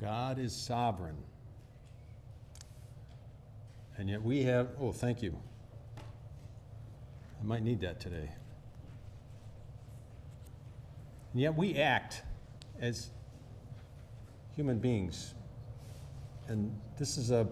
God 0.00 0.38
is 0.38 0.54
sovereign. 0.54 1.16
And 3.96 4.08
yet 4.08 4.22
we 4.22 4.44
have, 4.44 4.68
oh, 4.80 4.92
thank 4.92 5.22
you. 5.22 5.36
I 7.40 7.44
might 7.44 7.62
need 7.62 7.80
that 7.80 8.00
today. 8.00 8.30
And 11.32 11.42
yet 11.42 11.56
we 11.56 11.76
act 11.76 12.22
as 12.80 13.10
human 14.54 14.78
beings. 14.78 15.34
And 16.46 16.78
this 16.96 17.18
is 17.18 17.30
a 17.30 17.46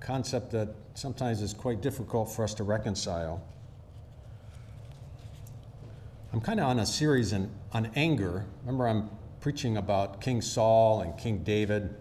concept 0.00 0.50
that 0.52 0.74
sometimes 0.94 1.42
is 1.42 1.52
quite 1.52 1.82
difficult 1.82 2.32
for 2.32 2.42
us 2.42 2.54
to 2.54 2.64
reconcile. 2.64 3.42
I'm 6.32 6.40
kind 6.40 6.58
of 6.58 6.66
on 6.66 6.78
a 6.78 6.86
series 6.86 7.32
in, 7.32 7.50
on 7.72 7.90
anger. 7.96 8.46
Remember, 8.62 8.88
I'm 8.88 9.10
preaching 9.40 9.78
about 9.78 10.20
King 10.20 10.42
Saul 10.42 11.00
and 11.00 11.16
King 11.16 11.38
David. 11.38 11.94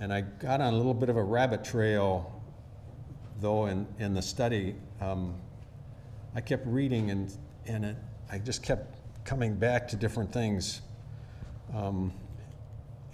And 0.00 0.12
I 0.12 0.22
got 0.22 0.60
on 0.60 0.74
a 0.74 0.76
little 0.76 0.94
bit 0.94 1.08
of 1.08 1.16
a 1.16 1.22
rabbit 1.22 1.64
trail, 1.64 2.42
though, 3.40 3.66
in, 3.66 3.86
in 3.98 4.14
the 4.14 4.22
study. 4.22 4.74
Um, 5.00 5.34
I 6.34 6.40
kept 6.40 6.66
reading, 6.66 7.10
and, 7.10 7.32
and 7.66 7.84
it, 7.84 7.96
I 8.30 8.38
just 8.38 8.62
kept 8.62 8.98
coming 9.24 9.54
back 9.54 9.88
to 9.88 9.96
different 9.96 10.32
things. 10.32 10.82
Um, 11.74 12.12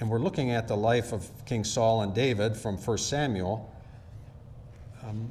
and 0.01 0.09
we're 0.09 0.19
looking 0.19 0.51
at 0.51 0.69
the 0.69 0.77
life 0.77 1.13
of 1.13 1.29
King 1.47 1.65
Saul 1.65 2.03
and 2.03 2.15
David 2.15 2.57
from 2.57 2.77
1 2.77 2.99
Samuel. 2.99 3.73
Um, 5.03 5.31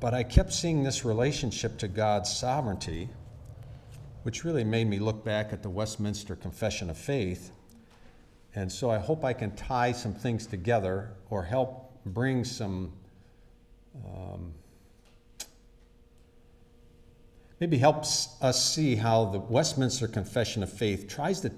but 0.00 0.14
I 0.14 0.22
kept 0.22 0.52
seeing 0.52 0.82
this 0.82 1.04
relationship 1.04 1.78
to 1.78 1.88
God's 1.88 2.34
sovereignty, 2.34 3.08
which 4.26 4.42
really 4.42 4.64
made 4.64 4.88
me 4.88 4.98
look 4.98 5.24
back 5.24 5.52
at 5.52 5.62
the 5.62 5.70
Westminster 5.70 6.34
Confession 6.34 6.90
of 6.90 6.98
Faith. 6.98 7.52
And 8.56 8.72
so 8.72 8.90
I 8.90 8.98
hope 8.98 9.24
I 9.24 9.32
can 9.32 9.54
tie 9.54 9.92
some 9.92 10.12
things 10.12 10.48
together 10.48 11.12
or 11.30 11.44
help 11.44 11.92
bring 12.06 12.44
some, 12.44 12.92
um, 14.04 14.52
maybe 17.60 17.78
helps 17.78 18.34
us 18.42 18.74
see 18.74 18.96
how 18.96 19.26
the 19.26 19.38
Westminster 19.38 20.08
Confession 20.08 20.64
of 20.64 20.72
Faith 20.72 21.06
tries 21.06 21.40
to 21.42 21.52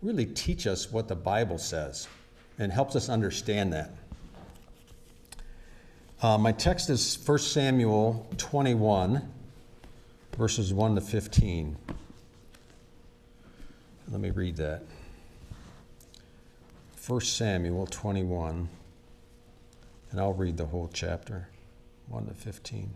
really 0.00 0.26
teach 0.26 0.68
us 0.68 0.92
what 0.92 1.08
the 1.08 1.16
Bible 1.16 1.58
says 1.58 2.06
and 2.60 2.70
helps 2.70 2.94
us 2.94 3.08
understand 3.08 3.72
that. 3.72 3.90
Uh, 6.22 6.38
my 6.38 6.52
text 6.52 6.90
is 6.90 7.18
1 7.26 7.38
Samuel 7.38 8.24
21, 8.36 9.28
verses 10.38 10.72
1 10.72 10.94
to 10.94 11.00
15. 11.00 11.76
Let 14.10 14.20
me 14.20 14.30
read 14.30 14.56
that. 14.56 14.82
1 17.06 17.20
Samuel 17.20 17.86
21, 17.86 18.68
and 20.10 20.20
I'll 20.20 20.32
read 20.32 20.56
the 20.56 20.66
whole 20.66 20.90
chapter, 20.92 21.48
1 22.08 22.26
to 22.26 22.34
15. 22.34 22.90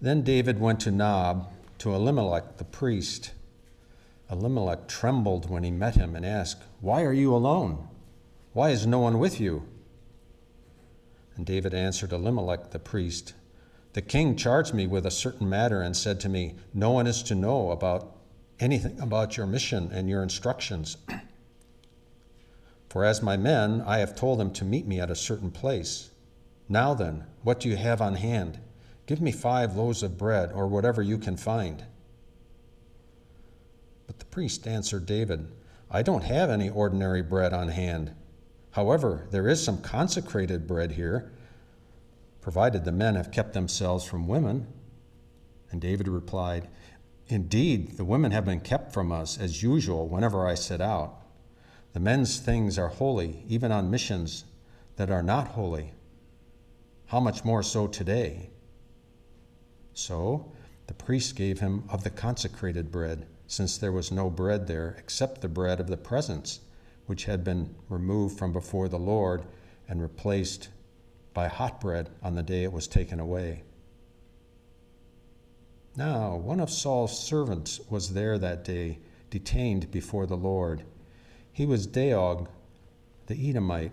Then 0.00 0.22
David 0.22 0.58
went 0.58 0.80
to 0.80 0.90
Nob 0.90 1.48
to 1.78 1.94
Elimelech 1.94 2.56
the 2.56 2.64
priest 2.64 3.32
Elimelech 4.30 4.88
trembled 4.88 5.50
when 5.50 5.64
he 5.64 5.70
met 5.70 5.96
him 5.96 6.16
and 6.16 6.24
asked, 6.24 6.62
Why 6.80 7.02
are 7.02 7.12
you 7.12 7.34
alone? 7.34 7.88
Why 8.52 8.70
is 8.70 8.86
no 8.86 8.98
one 8.98 9.18
with 9.18 9.40
you? 9.40 9.64
And 11.36 11.44
David 11.44 11.74
answered 11.74 12.12
Elimelech 12.12 12.70
the 12.70 12.78
priest, 12.78 13.34
The 13.92 14.02
king 14.02 14.36
charged 14.36 14.72
me 14.72 14.86
with 14.86 15.04
a 15.04 15.10
certain 15.10 15.48
matter 15.48 15.82
and 15.82 15.96
said 15.96 16.20
to 16.20 16.28
me, 16.28 16.54
No 16.72 16.90
one 16.90 17.06
is 17.06 17.22
to 17.24 17.34
know 17.34 17.70
about 17.70 18.16
anything 18.60 18.98
about 19.00 19.36
your 19.36 19.46
mission 19.46 19.90
and 19.92 20.08
your 20.08 20.22
instructions. 20.22 20.96
For 22.88 23.04
as 23.04 23.22
my 23.22 23.36
men, 23.36 23.82
I 23.86 23.98
have 23.98 24.14
told 24.14 24.38
them 24.38 24.52
to 24.52 24.64
meet 24.64 24.86
me 24.86 25.00
at 25.00 25.10
a 25.10 25.16
certain 25.16 25.50
place. 25.50 26.10
Now 26.68 26.94
then, 26.94 27.24
what 27.42 27.60
do 27.60 27.68
you 27.68 27.76
have 27.76 28.00
on 28.00 28.14
hand? 28.14 28.60
Give 29.06 29.20
me 29.20 29.32
five 29.32 29.76
loaves 29.76 30.02
of 30.02 30.16
bread, 30.16 30.52
or 30.52 30.66
whatever 30.66 31.02
you 31.02 31.18
can 31.18 31.36
find. 31.36 31.84
But 34.06 34.18
the 34.18 34.24
priest 34.26 34.66
answered 34.66 35.06
David, 35.06 35.48
I 35.90 36.02
don't 36.02 36.24
have 36.24 36.50
any 36.50 36.70
ordinary 36.70 37.22
bread 37.22 37.52
on 37.52 37.68
hand. 37.68 38.14
However, 38.70 39.26
there 39.30 39.48
is 39.48 39.62
some 39.62 39.80
consecrated 39.80 40.66
bread 40.66 40.92
here, 40.92 41.32
provided 42.40 42.84
the 42.84 42.92
men 42.92 43.14
have 43.14 43.30
kept 43.30 43.52
themselves 43.52 44.04
from 44.04 44.28
women. 44.28 44.66
And 45.70 45.80
David 45.80 46.08
replied, 46.08 46.68
Indeed, 47.28 47.96
the 47.96 48.04
women 48.04 48.32
have 48.32 48.44
been 48.44 48.60
kept 48.60 48.92
from 48.92 49.10
us, 49.10 49.38
as 49.38 49.62
usual, 49.62 50.08
whenever 50.08 50.46
I 50.46 50.54
set 50.54 50.80
out. 50.80 51.22
The 51.92 52.00
men's 52.00 52.38
things 52.38 52.78
are 52.78 52.88
holy, 52.88 53.44
even 53.48 53.72
on 53.72 53.90
missions 53.90 54.44
that 54.96 55.10
are 55.10 55.22
not 55.22 55.48
holy. 55.48 55.92
How 57.06 57.20
much 57.20 57.44
more 57.44 57.62
so 57.62 57.86
today? 57.86 58.50
So 59.94 60.52
the 60.86 60.94
priest 60.94 61.36
gave 61.36 61.60
him 61.60 61.84
of 61.88 62.04
the 62.04 62.10
consecrated 62.10 62.90
bread 62.90 63.26
since 63.46 63.78
there 63.78 63.92
was 63.92 64.10
no 64.10 64.28
bread 64.30 64.66
there 64.66 64.94
except 64.98 65.40
the 65.40 65.48
bread 65.48 65.80
of 65.80 65.86
the 65.86 65.96
presence, 65.96 66.60
which 67.06 67.24
had 67.24 67.44
been 67.44 67.74
removed 67.88 68.38
from 68.38 68.52
before 68.52 68.88
the 68.88 68.98
Lord 68.98 69.44
and 69.88 70.02
replaced 70.02 70.68
by 71.32 71.48
hot 71.48 71.80
bread 71.80 72.10
on 72.22 72.34
the 72.34 72.42
day 72.42 72.64
it 72.64 72.72
was 72.72 72.86
taken 72.86 73.20
away. 73.20 73.62
Now, 75.96 76.34
one 76.34 76.58
of 76.58 76.70
Saul's 76.70 77.16
servants 77.16 77.80
was 77.88 78.14
there 78.14 78.36
that 78.38 78.64
day, 78.64 78.98
detained 79.30 79.92
before 79.92 80.26
the 80.26 80.36
Lord. 80.36 80.82
He 81.52 81.66
was 81.66 81.86
Doeg, 81.86 82.48
the 83.26 83.48
Edomite, 83.48 83.92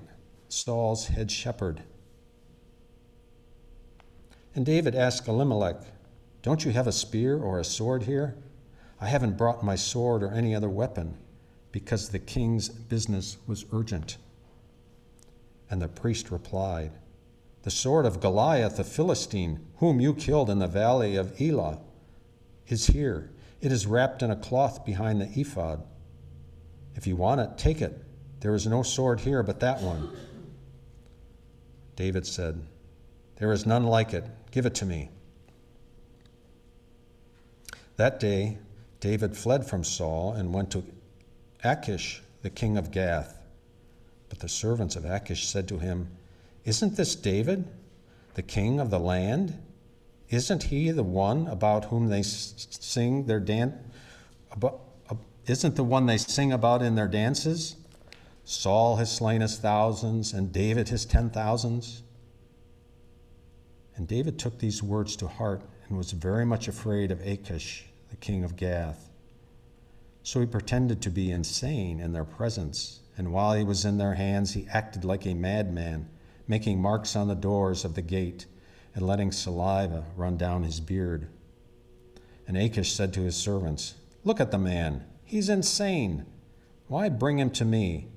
Saul's 0.50 1.08
head 1.08 1.30
shepherd. 1.30 1.84
And 4.56 4.66
David 4.66 4.96
asked 4.96 5.28
Elimelech, 5.28 5.78
Don't 6.42 6.66
you 6.66 6.72
have 6.72 6.88
a 6.88 6.92
spear 6.92 7.38
or 7.38 7.60
a 7.60 7.64
sword 7.64 8.04
here? 8.04 8.36
I 9.00 9.08
haven't 9.08 9.38
brought 9.38 9.64
my 9.64 9.76
sword 9.76 10.24
or 10.24 10.32
any 10.32 10.56
other 10.56 10.70
weapon 10.70 11.18
because 11.72 12.10
the 12.10 12.20
king's 12.20 12.68
business 12.68 13.38
was 13.46 13.66
urgent. 13.72 14.18
And 15.70 15.82
the 15.82 15.88
priest 15.88 16.32
replied, 16.32 16.94
The 17.62 17.72
sword 17.72 18.08
of 18.08 18.20
Goliath 18.20 18.78
the 18.78 18.84
Philistine, 18.84 19.60
whom 19.78 20.00
you 20.00 20.16
killed 20.16 20.50
in 20.50 20.60
the 20.60 20.68
valley 20.68 21.16
of 21.16 21.40
Elah, 21.40 21.80
is 22.68 22.88
here. 22.88 23.30
It 23.62 23.72
is 23.72 23.86
wrapped 23.86 24.24
in 24.24 24.32
a 24.32 24.36
cloth 24.36 24.86
behind 24.86 25.22
the 25.22 25.40
ephod. 25.40 25.84
If 26.96 27.08
you 27.08 27.16
want 27.16 27.42
it, 27.42 27.58
take 27.58 27.82
it. 27.82 28.04
There 28.40 28.56
is 28.56 28.66
no 28.66 28.84
sword 28.84 29.20
here 29.20 29.44
but 29.44 29.60
that 29.60 29.82
one. 29.82 30.10
David 31.96 32.26
said, 32.26 32.62
There 33.38 33.52
is 33.52 33.66
none 33.66 33.84
like 33.84 34.14
it. 34.14 34.26
Give 34.52 34.66
it 34.66 34.76
to 34.76 34.86
me. 34.86 35.10
That 37.98 38.20
day, 38.20 38.58
David 39.00 39.38
fled 39.38 39.66
from 39.66 39.84
Saul 39.84 40.34
and 40.34 40.54
went 40.54 40.72
to 40.72 40.84
Achish, 41.64 42.22
the 42.42 42.50
king 42.50 42.78
of 42.78 42.92
Gath. 42.92 43.38
But 44.30 44.40
the 44.40 44.50
servants 44.50 44.96
of 44.96 45.06
Achish 45.06 45.48
said 45.48 45.68
to 45.68 45.78
him, 45.78 46.08
Isn't 46.66 46.96
this 46.96 47.16
David, 47.16 47.68
the 48.34 48.42
king 48.42 48.80
of 48.80 48.90
the 48.90 49.00
land? 49.00 49.62
Isn't 50.32 50.64
he 50.64 50.92
the 50.92 51.04
one 51.04 51.48
about 51.48 51.86
whom 51.86 52.08
they 52.08 52.24
sing 52.24 53.26
their 53.26 53.42
dance? 53.42 53.76
Isn't 55.46 55.76
the 55.76 55.84
one 55.84 56.06
they 56.06 56.18
sing 56.18 56.54
about 56.54 56.82
in 56.82 56.96
their 56.96 57.10
dances? 57.10 57.76
Saul 58.46 58.96
has 58.96 59.12
slain 59.12 59.42
his 59.42 59.58
thousands, 59.58 60.32
and 60.32 60.52
David 60.54 60.88
his 60.88 61.06
ten 61.06 61.30
thousands. 61.30 62.04
And 63.98 64.08
David 64.08 64.40
took 64.40 64.58
these 64.58 64.82
words 64.82 65.18
to 65.18 65.28
heart 65.28 65.64
and 65.88 65.98
was 65.98 66.14
very 66.14 66.46
much 66.46 66.70
afraid 66.70 67.12
of 67.12 67.20
Achish 67.28 67.86
the 68.10 68.16
king 68.16 68.46
of 68.46 68.56
Gath. 68.56 69.10
So 70.24 70.40
he 70.40 70.46
pretended 70.46 71.02
to 71.02 71.10
be 71.10 71.32
insane 71.32 72.00
in 72.00 72.14
their 72.14 72.24
presence, 72.24 73.02
and 73.18 73.34
while 73.34 73.54
he 73.54 73.64
was 73.66 73.84
in 73.84 73.98
their 73.98 74.14
hands, 74.14 74.54
he 74.54 74.68
acted 74.72 75.04
like 75.04 75.26
a 75.26 75.34
madman, 75.34 76.08
making 76.48 76.82
marks 76.82 77.18
on 77.18 77.28
the 77.28 77.36
doors 77.36 77.84
of 77.84 77.96
the 77.96 78.02
gate 78.02 78.46
and 78.94 79.08
letting 79.08 79.32
saliva 79.32 80.06
run 80.16 80.38
down 80.38 80.64
his 80.64 80.80
beard. 80.80 81.28
And 82.48 82.58
Achish 82.58 82.94
said 82.94 83.14
to 83.14 83.22
his 83.22 83.36
servants, 83.36 83.96
Look 84.24 84.40
at 84.40 84.52
the 84.52 84.58
man. 84.58 85.06
He's 85.24 85.50
insane. 85.50 86.26
Why 86.88 87.10
bring 87.10 87.40
him 87.40 87.52
to 87.52 87.66
me? 87.66 88.08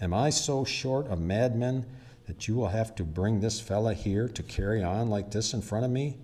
Am 0.00 0.14
I 0.14 0.30
so 0.30 0.64
short 0.64 1.08
of 1.08 1.20
madmen 1.20 1.84
that 2.26 2.46
you 2.46 2.54
will 2.54 2.68
have 2.68 2.94
to 2.94 3.04
bring 3.04 3.40
this 3.40 3.58
fellow 3.58 3.92
here 3.92 4.28
to 4.28 4.42
carry 4.42 4.82
on 4.82 5.08
like 5.08 5.30
this 5.32 5.52
in 5.52 5.62
front 5.62 5.84
of 5.84 5.90
me? 5.90 6.16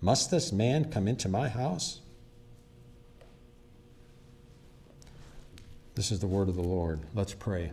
Must 0.00 0.30
this 0.30 0.52
man 0.52 0.90
come 0.90 1.08
into 1.08 1.28
my 1.28 1.48
house? 1.48 2.00
This 5.94 6.12
is 6.12 6.20
the 6.20 6.26
word 6.26 6.48
of 6.48 6.54
the 6.54 6.62
Lord. 6.62 7.00
Let's 7.14 7.34
pray. 7.34 7.72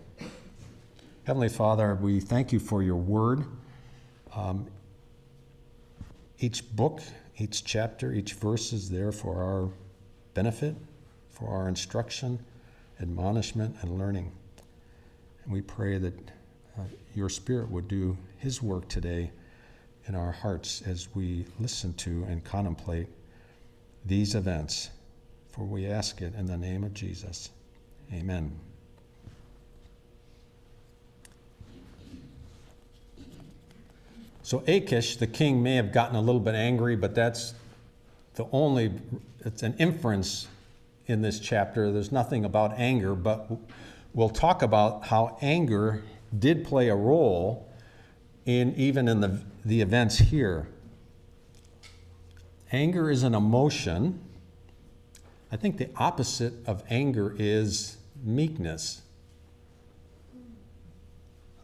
Heavenly 1.24 1.50
Father, 1.50 1.94
we 1.96 2.20
thank 2.20 2.52
you 2.52 2.60
for 2.60 2.82
your 2.82 2.96
word. 2.96 3.44
Um, 4.36 4.68
each 6.40 6.76
book, 6.76 7.02
each 7.38 7.64
chapter, 7.64 8.14
each 8.14 8.34
verse 8.34 8.74
is 8.74 8.90
there 8.90 9.12
for 9.12 9.42
our 9.42 9.70
benefit, 10.34 10.76
for 11.32 11.50
our 11.50 11.68
instruction, 11.68 12.40
admonishment, 13.02 13.76
and 13.82 13.98
learning. 13.98 14.32
And 15.44 15.54
we 15.54 15.62
pray 15.62 15.98
that 15.98 16.32
uh, 16.78 16.84
your 17.16 17.30
Spirit 17.30 17.70
would 17.70 17.88
do 17.88 18.18
His 18.38 18.62
work 18.62 18.88
today 18.88 19.32
in 20.06 20.16
our 20.16 20.32
hearts 20.32 20.82
as 20.84 21.10
we 21.16 21.46
listen 21.60 21.94
to 21.96 22.24
and 22.30 22.44
contemplate 22.44 23.08
these 24.06 24.36
events. 24.36 24.90
For 25.50 25.66
we 25.66 25.88
ask 25.88 26.22
it 26.22 26.34
in 26.36 26.46
the 26.46 26.58
name 26.58 26.84
of 26.84 26.94
Jesus. 26.94 27.50
Amen. 28.14 28.67
So 34.48 34.64
Achish, 34.66 35.18
the 35.18 35.28
king, 35.28 35.62
may 35.62 35.76
have 35.76 35.92
gotten 35.92 36.16
a 36.16 36.22
little 36.22 36.40
bit 36.40 36.56
angry, 36.56 36.96
but 36.96 37.14
that's 37.14 37.54
the 38.36 38.48
only, 38.54 38.94
it's 39.42 39.62
an 39.62 39.76
inference 39.78 40.48
in 41.06 41.22
this 41.22 41.42
chapter. 41.42 41.92
There's 41.92 42.14
nothing 42.14 42.46
about 42.46 42.80
anger, 42.80 43.14
but 43.14 43.52
we'll 44.14 44.30
talk 44.30 44.62
about 44.62 45.08
how 45.08 45.38
anger 45.42 46.02
did 46.40 46.64
play 46.64 46.88
a 46.88 46.96
role 46.96 47.70
in 48.46 48.74
even 48.76 49.10
in 49.10 49.20
the, 49.20 49.42
the 49.66 49.82
events 49.82 50.18
here. 50.18 50.70
Anger 52.72 53.12
is 53.12 53.24
an 53.24 53.36
emotion. 53.36 54.18
I 55.52 55.58
think 55.58 55.78
the 55.78 55.90
opposite 55.98 56.54
of 56.66 56.86
anger 56.90 57.36
is 57.38 57.98
meekness. 58.24 59.02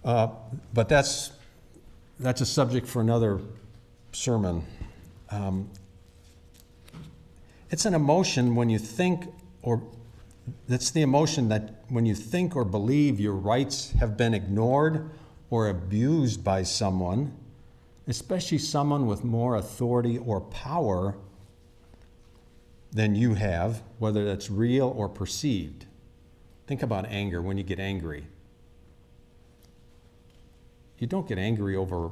Uh, 0.04 0.28
but 0.74 0.90
that's 0.90 1.32
that's 2.24 2.40
a 2.40 2.46
subject 2.46 2.88
for 2.88 3.02
another 3.02 3.42
sermon. 4.14 4.66
Um, 5.30 5.70
it's 7.70 7.86
an 7.86 7.94
emotion 7.94 8.56
when 8.56 8.70
you 8.70 8.80
think, 8.80 9.25
or 9.62 9.84
that's 10.70 10.90
the 10.92 11.02
emotion 11.02 11.50
that 11.50 11.84
when 11.90 12.06
you 12.06 12.16
think 12.16 12.56
or 12.56 12.64
believe 12.64 13.20
your 13.20 13.34
rights 13.34 13.92
have 14.00 14.16
been 14.16 14.34
ignored 14.34 15.10
or 15.50 15.68
abused 15.68 16.46
by 16.46 16.64
someone, 16.64 17.36
especially 18.08 18.58
someone 18.58 19.06
with 19.06 19.25
more 19.25 19.58
authority 19.58 20.18
or 20.18 20.40
power 20.40 21.18
than 22.94 23.16
you 23.16 23.34
have, 23.34 23.84
whether 24.00 24.24
that's 24.24 24.50
real 24.50 24.88
or 24.96 25.10
perceived. 25.10 25.88
Think 26.68 26.84
about 26.84 27.06
anger 27.08 27.42
when 27.42 27.58
you 27.58 27.66
get 27.66 27.81
angry. 27.81 28.28
You 31.04 31.08
don't 31.08 31.28
get 31.28 31.38
angry 31.38 31.76
over, 31.76 32.12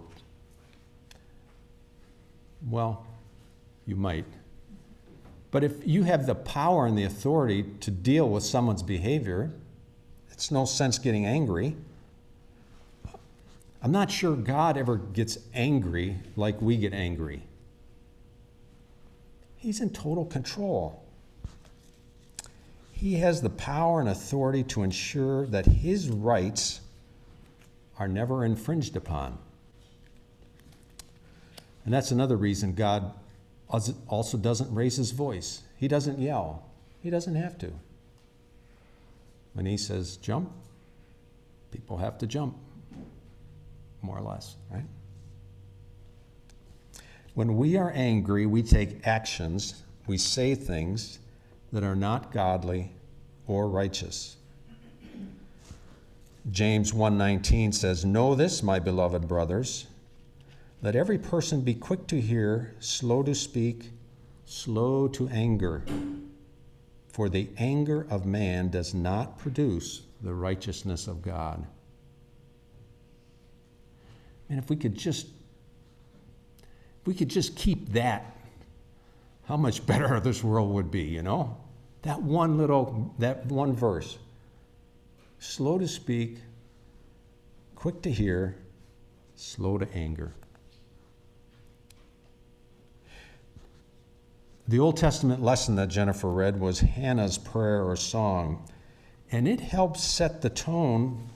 well, 2.70 3.06
you 3.86 3.96
might. 3.96 4.26
But 5.50 5.64
if 5.64 5.88
you 5.88 6.04
have 6.04 6.26
the 6.26 6.36
power 6.36 6.88
and 6.88 6.98
the 6.98 7.06
authority 7.06 7.64
to 7.80 7.90
deal 7.90 8.28
with 8.28 8.44
someone's 8.44 8.84
behavior, 8.84 9.50
it's 10.30 10.52
no 10.52 10.66
sense 10.66 11.00
getting 11.00 11.26
angry. 11.26 11.78
I'm 13.82 13.94
not 13.94 14.12
sure 14.12 14.36
God 14.36 14.76
ever 14.76 14.98
gets 14.98 15.38
angry 15.54 16.18
like 16.36 16.62
we 16.62 16.76
get 16.76 16.92
angry. 16.92 17.44
He's 19.56 19.80
in 19.80 19.92
total 19.92 20.26
control. 20.26 21.02
He 22.92 23.14
has 23.20 23.42
the 23.42 23.52
power 23.52 24.02
and 24.02 24.10
authority 24.10 24.64
to 24.64 24.84
ensure 24.84 25.46
that 25.46 25.66
his 25.66 26.10
rights 26.10 26.82
are 28.01 28.07
never 28.07 28.44
infringed 28.44 28.95
upon. 28.95 29.38
And 31.86 31.94
that's 31.94 32.09
another 32.09 32.36
reason 32.36 32.74
God 32.74 33.13
also 33.69 34.39
doesn't 34.39 34.74
raise 34.74 34.95
his 34.95 35.12
voice. 35.12 35.62
He 35.77 35.88
doesn't 35.88 36.18
yell. 36.18 36.65
He 37.00 37.12
doesn't 37.12 37.36
have 37.36 37.59
to. 37.59 37.71
When 39.53 39.68
he 39.68 39.77
says 39.77 40.18
jump, 40.18 40.51
people 41.69 41.98
have 41.98 42.18
to 42.18 42.25
jump, 42.25 42.57
more 44.01 44.18
or 44.18 44.24
less, 44.24 44.56
right? 44.71 44.86
When 47.36 47.56
we 47.56 47.77
are 47.77 47.92
angry, 47.92 48.48
we 48.48 48.63
take 48.63 49.06
actions, 49.06 49.83
we 50.07 50.18
say 50.18 50.56
things 50.56 51.19
that 51.71 51.83
are 51.83 51.95
not 51.95 52.31
godly 52.31 52.94
or 53.45 53.69
righteous. 53.69 54.38
James 56.50 56.92
1:19 56.92 57.72
says, 57.72 58.04
"Know 58.04 58.34
this, 58.34 58.64
my 58.64 58.80
beloved 58.80 59.28
brothers, 59.28 59.86
let 60.82 60.96
every 60.96 61.20
person 61.20 61.62
be 61.62 61.76
quick 61.76 62.08
to 62.08 62.20
hear, 62.20 62.74
slow 62.80 63.22
to 63.22 63.36
speak, 63.36 63.92
slow 64.46 65.08
to 65.10 65.28
anger, 65.30 65.86
for 67.08 67.30
the 67.30 67.50
anger 67.58 68.08
of 68.10 68.26
man 68.26 68.70
does 68.70 68.94
not 68.94 69.38
produce 69.38 70.02
the 70.22 70.34
righteousness 70.34 71.08
of 71.08 71.22
God." 71.22 71.68
And 74.50 74.58
if 74.58 74.70
we 74.70 74.76
could 74.76 74.96
just 74.96 75.28
if 75.28 77.08
we 77.08 77.14
could 77.14 77.30
just 77.30 77.56
keep 77.56 77.90
that, 77.94 78.36
how 79.44 79.58
much 79.58 79.86
better 79.86 80.20
this 80.24 80.44
world 80.44 80.74
would 80.74 80.90
be, 80.90 81.04
you 81.04 81.22
know? 81.22 81.58
That 82.02 82.24
one 82.24 82.58
little 82.58 83.14
that 83.20 83.46
one 83.46 83.74
verse 83.74 84.18
slow 85.42 85.80
to 85.80 85.88
speak, 85.88 86.38
quick 87.74 88.02
to 88.04 88.12
hear, 88.12 88.56
slow 89.36 89.78
to 89.80 89.92
anger. 89.94 90.32
The 94.68 94.78
Old 94.78 94.98
Testament 94.98 95.42
lesson 95.42 95.76
that 95.76 95.90
Jennifer 95.90 96.30
read 96.30 96.60
was 96.60 96.80
Hannah's 96.80 97.40
prayer 97.40 97.84
or 97.84 97.96
song, 97.96 98.70
and 99.32 99.48
it 99.48 99.60
helps 99.60 100.04
set 100.04 100.42
the 100.44 100.50
tone 100.50 101.28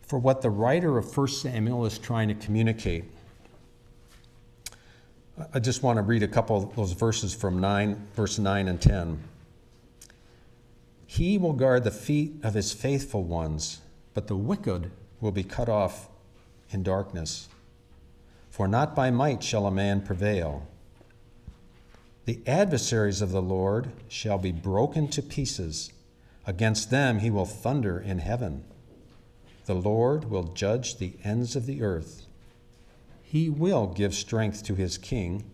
for 0.00 0.18
what 0.18 0.40
the 0.40 0.48
writer 0.48 0.96
of 0.96 1.14
1 1.14 1.28
Samuel 1.28 1.84
is 1.84 1.98
trying 1.98 2.28
to 2.28 2.34
communicate. 2.34 3.04
I 5.52 5.58
just 5.58 5.82
want 5.82 5.98
to 5.98 6.02
read 6.02 6.22
a 6.22 6.28
couple 6.28 6.56
of 6.56 6.74
those 6.74 6.92
verses 6.92 7.34
from 7.34 7.60
9, 7.60 8.08
verse 8.14 8.38
9 8.38 8.68
and 8.68 8.80
10. 8.80 9.22
He 11.10 11.38
will 11.38 11.54
guard 11.54 11.84
the 11.84 11.90
feet 11.90 12.34
of 12.42 12.52
his 12.52 12.74
faithful 12.74 13.24
ones, 13.24 13.80
but 14.12 14.26
the 14.26 14.36
wicked 14.36 14.90
will 15.22 15.32
be 15.32 15.42
cut 15.42 15.66
off 15.66 16.10
in 16.70 16.82
darkness. 16.82 17.48
For 18.50 18.68
not 18.68 18.94
by 18.94 19.10
might 19.10 19.42
shall 19.42 19.66
a 19.66 19.70
man 19.70 20.02
prevail. 20.02 20.68
The 22.26 22.40
adversaries 22.46 23.22
of 23.22 23.32
the 23.32 23.40
Lord 23.40 23.90
shall 24.08 24.36
be 24.36 24.52
broken 24.52 25.08
to 25.08 25.22
pieces. 25.22 25.90
Against 26.46 26.90
them 26.90 27.20
he 27.20 27.30
will 27.30 27.46
thunder 27.46 27.98
in 27.98 28.18
heaven. 28.18 28.64
The 29.64 29.74
Lord 29.74 30.26
will 30.26 30.44
judge 30.44 30.98
the 30.98 31.14
ends 31.24 31.56
of 31.56 31.64
the 31.64 31.82
earth. 31.82 32.26
He 33.22 33.48
will 33.48 33.86
give 33.86 34.12
strength 34.12 34.62
to 34.64 34.74
his 34.74 34.98
king 34.98 35.50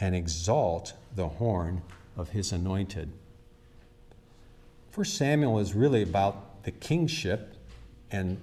and 0.00 0.14
exalt 0.14 0.94
the 1.14 1.28
horn 1.28 1.82
of 2.16 2.30
his 2.30 2.52
anointed. 2.52 3.12
First 4.98 5.16
Samuel 5.16 5.60
is 5.60 5.74
really 5.74 6.02
about 6.02 6.64
the 6.64 6.72
kingship 6.72 7.54
and 8.10 8.36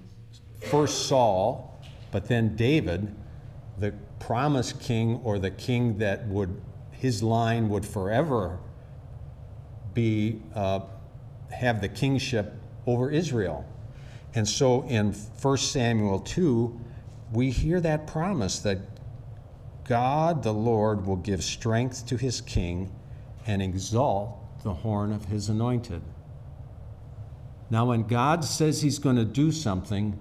first 0.70 1.06
Saul, 1.06 1.78
but 2.10 2.28
then 2.28 2.56
David, 2.56 3.14
the 3.76 3.92
promised 4.20 4.80
king 4.80 5.20
or 5.22 5.38
the 5.38 5.50
king 5.50 5.98
that 5.98 6.26
would 6.28 6.58
his 6.92 7.22
line 7.22 7.68
would 7.68 7.84
forever 7.84 8.58
be 9.92 10.40
uh, 10.54 10.80
have 11.50 11.82
the 11.82 11.90
kingship 11.90 12.54
over 12.86 13.10
Israel. 13.10 13.66
And 14.34 14.48
so 14.48 14.82
in 14.84 15.12
1 15.12 15.56
Samuel 15.58 16.20
2, 16.20 16.80
we 17.32 17.50
hear 17.50 17.82
that 17.82 18.06
promise 18.06 18.60
that 18.60 18.78
God 19.84 20.42
the 20.42 20.54
Lord 20.54 21.04
will 21.04 21.16
give 21.16 21.44
strength 21.44 22.06
to 22.06 22.16
his 22.16 22.40
king 22.40 22.90
and 23.46 23.60
exalt 23.60 24.62
the 24.62 24.72
horn 24.72 25.12
of 25.12 25.26
his 25.26 25.50
anointed. 25.50 26.00
Now, 27.68 27.86
when 27.86 28.04
God 28.04 28.44
says 28.44 28.82
He's 28.82 28.98
going 28.98 29.16
to 29.16 29.24
do 29.24 29.50
something, 29.50 30.18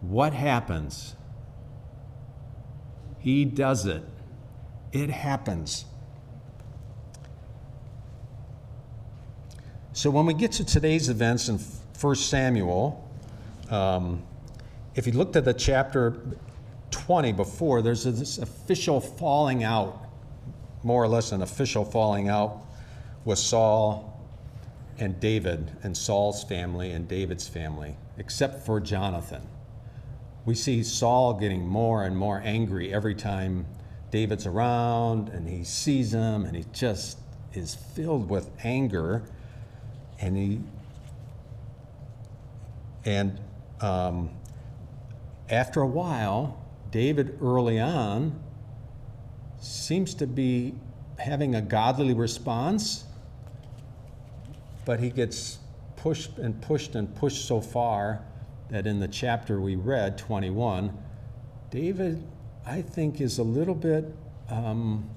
what 0.00 0.32
happens? 0.32 1.14
He 3.18 3.44
does 3.44 3.86
it. 3.86 4.02
It 4.90 5.10
happens. 5.10 5.84
So, 9.92 10.10
when 10.10 10.26
we 10.26 10.34
get 10.34 10.52
to 10.52 10.64
today's 10.64 11.08
events 11.08 11.48
in 11.48 11.58
1 11.58 12.14
Samuel, 12.16 13.08
um, 13.70 14.22
if 14.94 15.06
you 15.06 15.12
looked 15.12 15.36
at 15.36 15.44
the 15.44 15.54
chapter 15.54 16.16
20 16.90 17.32
before, 17.32 17.82
there's 17.82 18.04
this 18.04 18.38
official 18.38 19.00
falling 19.00 19.64
out, 19.64 20.06
more 20.82 21.02
or 21.02 21.08
less 21.08 21.32
an 21.32 21.42
official 21.42 21.84
falling 21.84 22.28
out 22.28 22.66
with 23.24 23.38
Saul 23.38 24.11
and 25.02 25.18
David 25.18 25.72
and 25.82 25.96
Saul's 25.96 26.44
family 26.44 26.92
and 26.92 27.08
David's 27.08 27.48
family, 27.48 27.96
except 28.18 28.64
for 28.64 28.78
Jonathan. 28.78 29.48
We 30.44 30.54
see 30.54 30.84
Saul 30.84 31.34
getting 31.34 31.66
more 31.66 32.04
and 32.04 32.16
more 32.16 32.40
angry 32.44 32.94
every 32.94 33.16
time 33.16 33.66
David's 34.12 34.46
around 34.46 35.28
and 35.28 35.48
he 35.48 35.64
sees 35.64 36.12
him 36.12 36.44
and 36.44 36.54
he 36.54 36.64
just 36.72 37.18
is 37.52 37.74
filled 37.74 38.30
with 38.30 38.48
anger 38.62 39.24
and 40.20 40.36
he 40.36 40.60
And 43.04 43.40
um, 43.80 44.30
after 45.48 45.80
a 45.80 45.86
while, 45.86 46.64
David 46.92 47.38
early 47.42 47.80
on 47.80 48.40
seems 49.58 50.14
to 50.14 50.28
be 50.28 50.74
having 51.18 51.56
a 51.56 51.60
godly 51.60 52.14
response, 52.14 53.04
but 54.84 55.00
he 55.00 55.10
gets 55.10 55.58
pushed 55.96 56.38
and 56.38 56.60
pushed 56.60 56.94
and 56.94 57.14
pushed 57.14 57.46
so 57.46 57.60
far 57.60 58.24
that 58.70 58.86
in 58.86 58.98
the 59.00 59.08
chapter 59.08 59.60
we 59.60 59.76
read, 59.76 60.18
21, 60.18 60.96
David, 61.70 62.22
I 62.66 62.82
think, 62.82 63.20
is 63.20 63.38
a 63.38 63.42
little 63.42 63.74
bit, 63.74 64.04
um, 64.48 65.08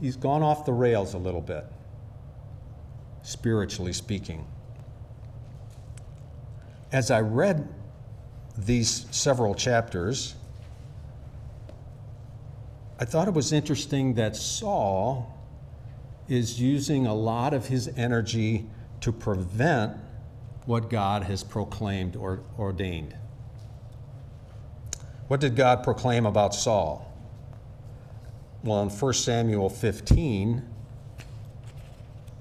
he's 0.00 0.16
gone 0.16 0.42
off 0.42 0.64
the 0.64 0.72
rails 0.72 1.14
a 1.14 1.18
little 1.18 1.40
bit, 1.40 1.64
spiritually 3.22 3.92
speaking. 3.92 4.46
As 6.92 7.10
I 7.10 7.20
read 7.20 7.68
these 8.56 9.06
several 9.10 9.54
chapters, 9.54 10.34
I 13.00 13.04
thought 13.04 13.28
it 13.28 13.34
was 13.34 13.52
interesting 13.52 14.14
that 14.14 14.34
Saul 14.34 15.37
is 16.28 16.60
using 16.60 17.06
a 17.06 17.14
lot 17.14 17.54
of 17.54 17.66
his 17.68 17.88
energy 17.96 18.66
to 19.00 19.12
prevent 19.12 19.96
what 20.66 20.90
God 20.90 21.22
has 21.22 21.42
proclaimed 21.42 22.16
or 22.16 22.40
ordained. 22.58 23.16
What 25.28 25.40
did 25.40 25.56
God 25.56 25.82
proclaim 25.82 26.26
about 26.26 26.54
Saul? 26.54 27.04
Well, 28.62 28.82
in 28.82 28.90
1 28.90 29.12
Samuel 29.14 29.70
15, 29.70 30.62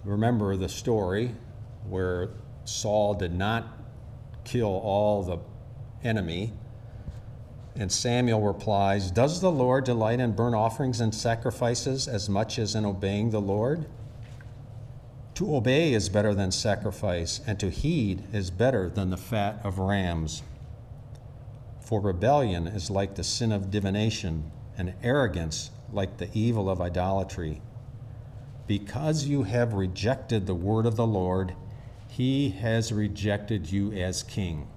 remember 0.04 0.58
the 0.58 0.70
story 0.70 1.36
where 1.88 2.30
Saul 2.66 3.14
did 3.14 3.34
not 3.34 3.68
kill 4.44 4.82
all 4.84 5.24
the 5.24 5.38
enemy. 6.08 6.54
And 7.80 7.92
Samuel 7.92 8.42
replies, 8.42 9.12
Does 9.12 9.40
the 9.40 9.52
Lord 9.52 9.84
delight 9.84 10.20
in 10.20 10.32
burnt 10.32 10.56
offerings 10.56 11.00
and 11.00 11.14
sacrifices 11.14 12.08
as 12.08 12.28
much 12.28 12.58
as 12.58 12.74
in 12.74 12.86
obeying 12.86 13.30
the 13.30 13.42
Lord? 13.42 13.86
To 15.36 15.56
obey 15.56 15.94
is 15.94 16.10
better 16.10 16.34
than 16.34 16.52
sacrifice, 16.52 17.40
and 17.46 17.60
to 17.60 17.70
heed 17.70 18.24
is 18.34 18.50
better 18.50 18.90
than 18.90 19.12
the 19.12 19.18
fat 19.18 19.62
of 19.64 19.78
rams. 19.78 20.42
For 21.80 22.02
rebellion 22.02 22.66
is 22.66 22.90
like 22.90 23.14
the 23.14 23.24
sin 23.24 23.52
of 23.52 23.70
divination, 23.70 24.52
and 24.76 24.96
arrogance 25.04 25.70
like 25.94 26.18
the 26.18 26.30
evil 26.34 26.72
of 26.72 26.82
idolatry. 26.82 27.62
Because 28.66 29.26
you 29.26 29.44
have 29.44 29.74
rejected 29.74 30.48
the 30.48 30.56
word 30.56 30.88
of 30.88 30.96
the 30.96 31.08
Lord, 31.08 31.54
he 32.08 32.50
has 32.50 32.92
rejected 32.92 33.72
you 33.72 33.92
as 33.94 34.24
king. 34.24 34.68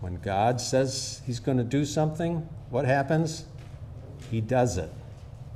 When 0.00 0.20
God 0.20 0.60
says 0.60 1.22
he's 1.26 1.40
going 1.40 1.58
to 1.58 1.64
do 1.64 1.84
something, 1.84 2.48
what 2.70 2.84
happens? 2.84 3.46
He 4.30 4.40
does 4.40 4.76
it. 4.76 4.92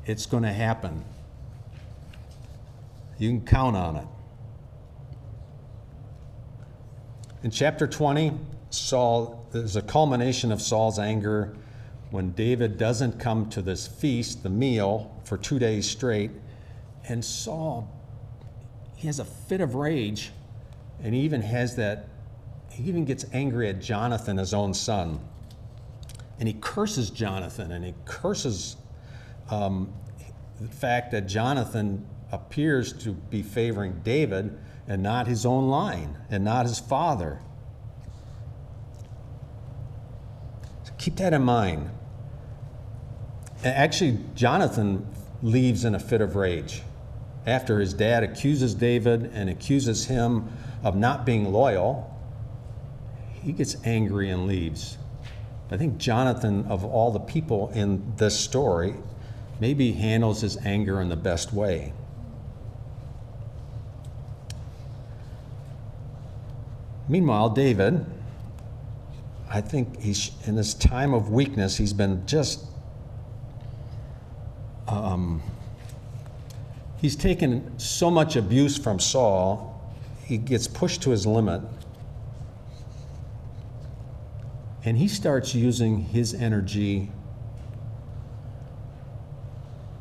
It's 0.07 0.27
going 0.27 0.43
to 0.45 0.53
happen. 0.53 1.05
You 3.19 3.29
can 3.29 3.45
count 3.45 3.77
on 3.77 3.97
it. 3.97 4.07
In 7.43 7.51
chapter 7.51 7.87
20, 7.87 8.33
Saul, 8.71 9.47
there's 9.53 9.77
a 9.77 9.83
culmination 9.83 10.53
of 10.53 10.61
Saul's 10.61 10.99
anger 10.99 11.57
when 12.11 12.33
David 12.33 12.77
doesn't 12.77 13.19
come 13.19 13.49
to 13.51 13.63
this 13.63 13.87
feast, 13.87 14.43
the 14.43 14.51
meal, 14.51 15.15
for 15.25 15.39
two 15.39 15.59
days 15.59 15.89
straight. 15.89 16.31
And 17.09 17.25
Saul, 17.25 17.89
he 18.97 19.07
has 19.07 19.19
a 19.19 19.25
fit 19.25 19.61
of 19.61 19.75
rage, 19.75 20.33
and 21.03 21.15
he 21.15 21.21
even 21.21 21.41
has 21.41 21.77
that, 21.77 22.09
he 22.81 22.89
even 22.89 23.05
gets 23.05 23.27
angry 23.33 23.69
at 23.69 23.81
Jonathan, 23.81 24.39
his 24.39 24.55
own 24.55 24.73
son. 24.73 25.21
And 26.39 26.49
he 26.49 26.55
curses 26.55 27.11
Jonathan, 27.11 27.73
and 27.73 27.85
he 27.85 27.95
curses 28.07 28.77
um, 29.51 29.93
the 30.61 30.69
fact 30.69 31.11
that 31.13 31.27
Jonathan 31.27 32.07
appears 32.33 32.93
to 32.93 33.13
be 33.13 33.43
favoring 33.43 34.01
David 34.03 34.59
and 34.87 35.03
not 35.03 35.27
his 35.27 35.45
own 35.45 35.69
line 35.69 36.17
and 36.31 36.45
not 36.45 36.67
his 36.67 36.79
father. 36.79 37.41
So 40.85 40.93
keep 40.99 41.17
that 41.17 41.35
in 41.35 41.43
mind. 41.43 41.91
Actually, 43.63 44.19
Jonathan 44.35 45.07
leaves 45.43 45.85
in 45.85 45.95
a 45.95 45.99
fit 45.99 46.21
of 46.21 46.35
rage 46.35 46.83
after 47.47 47.81
his 47.81 47.93
dad 47.93 48.23
accuses 48.23 48.75
David 48.75 49.31
and 49.35 49.51
accuses 49.51 50.07
him 50.07 50.49
of 50.83 50.97
not 50.97 51.27
being 51.27 51.53
loyal. 51.53 52.07
He 53.43 53.53
gets 53.53 53.77
angry 53.85 54.31
and 54.31 54.47
leaves. 54.47 54.99
I 55.71 55.77
think 55.77 55.99
Jonathan, 55.99 56.67
of 56.67 56.85
all 56.85 57.13
the 57.13 57.21
people 57.21 57.71
in 57.75 58.15
this 58.17 58.39
story, 58.39 58.95
maybe 59.61 59.93
handles 59.93 60.41
his 60.41 60.57
anger 60.59 61.01
in 61.01 61.09
the 61.09 61.17
best 61.17 61.53
way. 61.53 61.93
Meanwhile, 67.09 67.51
David, 67.51 68.05
I 69.49 69.61
think 69.61 70.01
he's 70.01 70.31
in 70.47 70.55
this 70.55 70.75
time 70.75 71.13
of 71.13 71.31
weakness, 71.31 71.77
he's 71.77 71.93
been 71.93 72.25
just 72.27 72.65
um, 74.87 75.43
he's 77.01 77.17
taken 77.17 77.79
so 77.79 78.11
much 78.11 78.37
abuse 78.37 78.77
from 78.77 78.99
Saul, 78.99 79.81
he 80.25 80.37
gets 80.37 80.67
pushed 80.67 81.03
to 81.03 81.11
his 81.11 81.27
limit. 81.27 81.63
And 84.85 84.97
he 84.97 85.09
starts 85.09 85.55
using 85.55 86.01
his 86.01 86.33
energy 86.35 87.11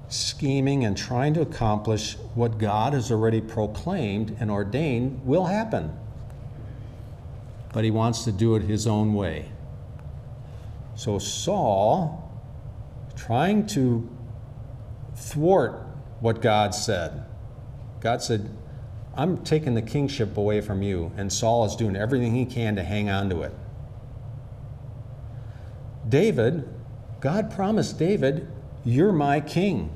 scheming 0.08 0.86
and 0.86 0.98
trying 0.98 1.34
to 1.36 1.42
accomplish 1.42 2.16
what 2.34 2.58
God 2.58 2.94
has 2.94 3.12
already 3.12 3.42
proclaimed 3.42 4.36
and 4.40 4.50
ordained 4.50 5.26
will 5.26 5.46
happen 5.46 5.96
but 7.74 7.84
he 7.84 7.92
wants 7.92 8.24
to 8.24 8.32
do 8.32 8.56
it 8.56 8.64
his 8.64 8.88
own 8.88 9.14
way. 9.14 9.52
So 10.96 11.20
Saul, 11.20 12.32
trying 13.16 13.68
to 13.68 14.10
thwart 15.16 15.84
what 16.20 16.42
God 16.42 16.74
said, 16.74 17.24
God 18.02 18.22
said, 18.22 18.50
I'm 19.16 19.44
taking 19.44 19.76
the 19.76 19.82
kingship 19.82 20.38
away 20.38 20.62
from 20.62 20.82
you, 20.82 21.12
and 21.18 21.32
Saul 21.32 21.66
is 21.66 21.76
doing 21.76 21.96
everything 21.96 22.36
he 22.36 22.46
can 22.46 22.76
to 22.76 22.84
hang 22.84 23.10
on 23.10 23.30
to 23.30 23.42
it. 23.42 23.54
David, 26.10 26.68
God 27.22 27.52
promised 27.52 28.00
David, 28.00 28.48
You're 28.84 29.12
my 29.12 29.40
king. 29.40 29.92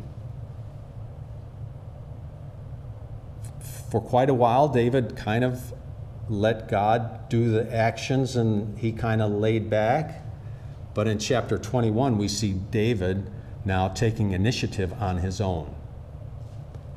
For 3.89 4.01
quite 4.01 4.29
a 4.29 4.34
while, 4.34 4.67
David 4.67 5.15
kind 5.15 5.43
of 5.43 5.74
let 6.29 6.67
God 6.67 7.29
do 7.29 7.51
the 7.51 7.74
actions 7.74 8.36
and 8.36 8.77
he 8.77 8.91
kind 8.91 9.22
of 9.22 9.32
laid 9.32 9.70
back. 9.70 10.24
But 10.93 11.08
in 11.08 11.20
chapter 11.20 11.58
21, 11.58 12.17
we 12.17 12.27
see 12.27 12.53
David 12.53 13.29
now 13.65 13.88
taking 13.88 14.32
initiative 14.32 14.93
on 15.01 15.17
his 15.17 15.41
own. 15.41 15.74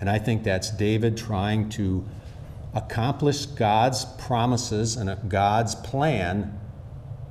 And 0.00 0.10
I 0.10 0.18
think 0.18 0.42
that's 0.42 0.70
David 0.70 1.16
trying 1.16 1.68
to 1.70 2.04
accomplish 2.74 3.46
God's 3.46 4.04
promises 4.04 4.96
and 4.96 5.30
God's 5.30 5.74
plan, 5.74 6.58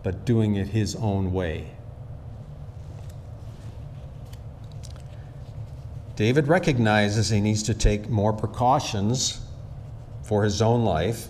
but 0.04 0.26
doing 0.26 0.56
it 0.56 0.70
his 0.70 0.96
own 0.96 1.32
way. 1.32 1.75
David 6.16 6.48
recognizes 6.48 7.30
he 7.30 7.42
needs 7.42 7.64
to 7.64 7.74
take 7.74 8.10
more 8.10 8.34
precautions 8.34 9.42
for 10.24 10.44
his 10.44 10.62
own 10.62 10.86
life 10.86 11.28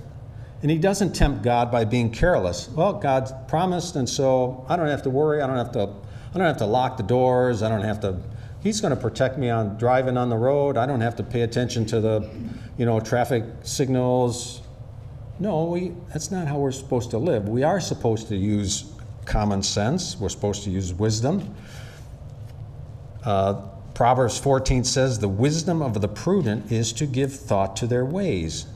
and 0.66 0.72
he 0.72 0.80
doesn't 0.80 1.14
tempt 1.14 1.44
God 1.44 1.72
by 1.72 1.86
being 1.86 2.10
careless. 2.10 2.70
Well, 2.70 2.94
God 2.94 3.48
promised, 3.48 3.96
and 3.98 4.10
so 4.10 4.66
I 4.68 4.76
don't 4.76 4.88
have 4.88 5.04
to 5.04 5.12
worry. 5.12 5.42
I 5.42 5.46
don't 5.46 5.58
have 5.58 5.72
to. 5.74 5.94
I 6.34 6.38
don't 6.40 6.48
have 6.48 6.58
to 6.58 6.66
lock 6.66 6.98
the 6.98 7.04
doors. 7.04 7.62
I 7.62 7.70
don't 7.70 7.84
have 7.84 8.00
to. 8.00 8.20
He's 8.64 8.82
going 8.82 8.90
to 8.90 9.00
protect 9.00 9.38
me 9.38 9.52
on 9.52 9.78
driving 9.78 10.18
on 10.18 10.30
the 10.30 10.38
road. 10.38 10.76
I 10.76 10.88
don't 10.88 11.02
have 11.02 11.16
to 11.18 11.24
pay 11.24 11.42
attention 11.42 11.86
to 11.86 12.02
the, 12.02 12.30
you 12.80 12.86
know, 12.88 13.00
traffic 13.00 13.44
signals. 13.62 14.64
No, 15.40 15.66
we, 15.66 15.94
that's 16.12 16.32
not 16.32 16.48
how 16.48 16.58
we're 16.58 16.72
supposed 16.72 17.12
to 17.12 17.20
live. 17.20 17.48
We 17.48 17.62
are 17.62 17.80
supposed 17.80 18.28
to 18.30 18.36
use 18.36 18.92
common 19.26 19.62
sense. 19.62 20.18
We're 20.20 20.30
supposed 20.30 20.64
to 20.64 20.72
use 20.72 20.96
wisdom. 20.96 21.56
Uh, 23.24 23.62
Proverbs 23.96 24.38
14 24.38 24.84
says, 24.84 25.18
The 25.18 25.28
wisdom 25.28 25.82
of 25.82 26.00
the 26.02 26.08
prudent 26.08 26.72
is 26.72 26.94
to 26.94 27.08
give 27.08 27.34
thought 27.34 27.76
to 27.78 27.88
their 27.88 28.06
ways 28.06 28.68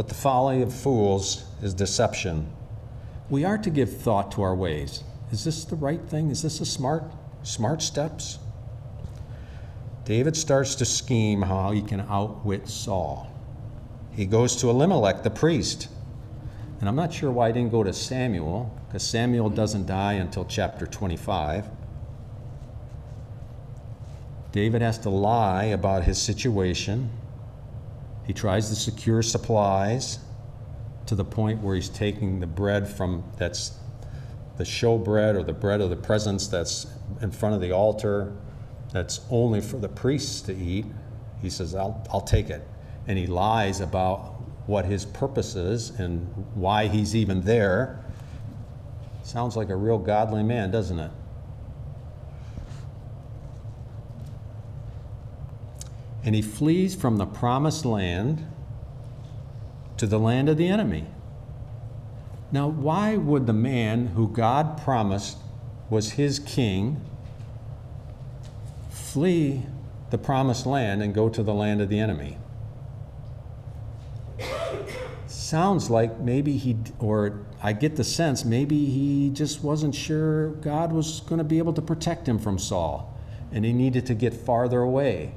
but 0.00 0.08
the 0.08 0.14
folly 0.14 0.62
of 0.62 0.72
fools 0.72 1.44
is 1.60 1.74
deception. 1.74 2.50
We 3.28 3.44
are 3.44 3.58
to 3.58 3.68
give 3.68 3.98
thought 3.98 4.32
to 4.32 4.40
our 4.40 4.54
ways. 4.54 5.04
Is 5.30 5.44
this 5.44 5.66
the 5.66 5.76
right 5.76 6.00
thing? 6.00 6.30
Is 6.30 6.40
this 6.40 6.58
a 6.60 6.64
smart, 6.64 7.04
smart 7.42 7.82
steps? 7.82 8.38
David 10.06 10.38
starts 10.38 10.74
to 10.76 10.86
scheme 10.86 11.42
how 11.42 11.72
he 11.72 11.82
can 11.82 12.00
outwit 12.08 12.66
Saul. 12.66 13.30
he 14.12 14.24
goes 14.24 14.56
to 14.56 14.70
Elimelech, 14.70 15.22
the 15.22 15.28
priest. 15.28 15.88
And 16.80 16.88
I'm 16.88 16.96
not 16.96 17.12
sure 17.12 17.30
why 17.30 17.48
he 17.48 17.52
didn't 17.52 17.70
go 17.70 17.84
to 17.84 17.92
Samuel, 17.92 18.74
because 18.86 19.02
Samuel 19.02 19.50
doesn't 19.50 19.84
die 19.84 20.14
until 20.14 20.46
chapter 20.46 20.86
25. 20.86 21.66
David 24.52 24.82
has 24.82 24.98
to 24.98 25.10
lie 25.10 25.64
about 25.64 26.04
his 26.04 26.20
situation. 26.20 27.10
He 28.26 28.32
tries 28.32 28.68
to 28.70 28.76
secure 28.76 29.22
supplies 29.22 30.18
to 31.06 31.14
the 31.14 31.24
point 31.24 31.60
where 31.60 31.74
he's 31.74 31.88
taking 31.88 32.40
the 32.40 32.46
bread 32.46 32.88
from 32.88 33.24
that's 33.36 33.72
the 34.56 34.64
show 34.64 34.98
bread 34.98 35.36
or 35.36 35.42
the 35.42 35.52
bread 35.52 35.80
of 35.80 35.90
the 35.90 35.96
presence 35.96 36.46
that's 36.46 36.86
in 37.22 37.30
front 37.30 37.54
of 37.54 37.60
the 37.60 37.72
altar 37.72 38.32
that's 38.92 39.20
only 39.30 39.60
for 39.60 39.78
the 39.78 39.88
priests 39.88 40.40
to 40.42 40.54
eat. 40.54 40.84
He 41.40 41.48
says, 41.48 41.74
I'll, 41.74 42.06
I'll 42.12 42.20
take 42.20 42.50
it. 42.50 42.66
And 43.06 43.18
he 43.18 43.26
lies 43.26 43.80
about 43.80 44.40
what 44.66 44.84
his 44.84 45.04
purpose 45.04 45.54
is 45.54 45.90
and 45.98 46.26
why 46.54 46.86
he's 46.88 47.16
even 47.16 47.40
there. 47.40 48.04
Sounds 49.22 49.56
like 49.56 49.70
a 49.70 49.76
real 49.76 49.98
godly 49.98 50.42
man, 50.42 50.70
doesn't 50.70 50.98
it? 50.98 51.10
And 56.24 56.34
he 56.34 56.42
flees 56.42 56.94
from 56.94 57.16
the 57.16 57.26
promised 57.26 57.84
land 57.84 58.46
to 59.96 60.06
the 60.06 60.18
land 60.18 60.48
of 60.48 60.56
the 60.56 60.68
enemy. 60.68 61.06
Now, 62.52 62.68
why 62.68 63.16
would 63.16 63.46
the 63.46 63.52
man 63.52 64.08
who 64.08 64.28
God 64.28 64.82
promised 64.82 65.38
was 65.88 66.12
his 66.12 66.38
king 66.38 67.00
flee 68.90 69.62
the 70.10 70.18
promised 70.18 70.66
land 70.66 71.02
and 71.02 71.14
go 71.14 71.28
to 71.28 71.42
the 71.42 71.54
land 71.54 71.80
of 71.80 71.88
the 71.88 71.98
enemy? 71.98 72.38
Sounds 75.26 75.90
like 75.90 76.18
maybe 76.20 76.56
he, 76.56 76.76
or 76.98 77.40
I 77.62 77.72
get 77.72 77.96
the 77.96 78.04
sense 78.04 78.44
maybe 78.44 78.86
he 78.86 79.30
just 79.30 79.62
wasn't 79.62 79.94
sure 79.94 80.50
God 80.50 80.92
was 80.92 81.20
going 81.20 81.38
to 81.38 81.44
be 81.44 81.58
able 81.58 81.72
to 81.74 81.82
protect 81.82 82.28
him 82.28 82.38
from 82.38 82.58
Saul 82.58 83.18
and 83.52 83.64
he 83.64 83.72
needed 83.72 84.06
to 84.06 84.14
get 84.14 84.32
farther 84.34 84.80
away. 84.80 85.34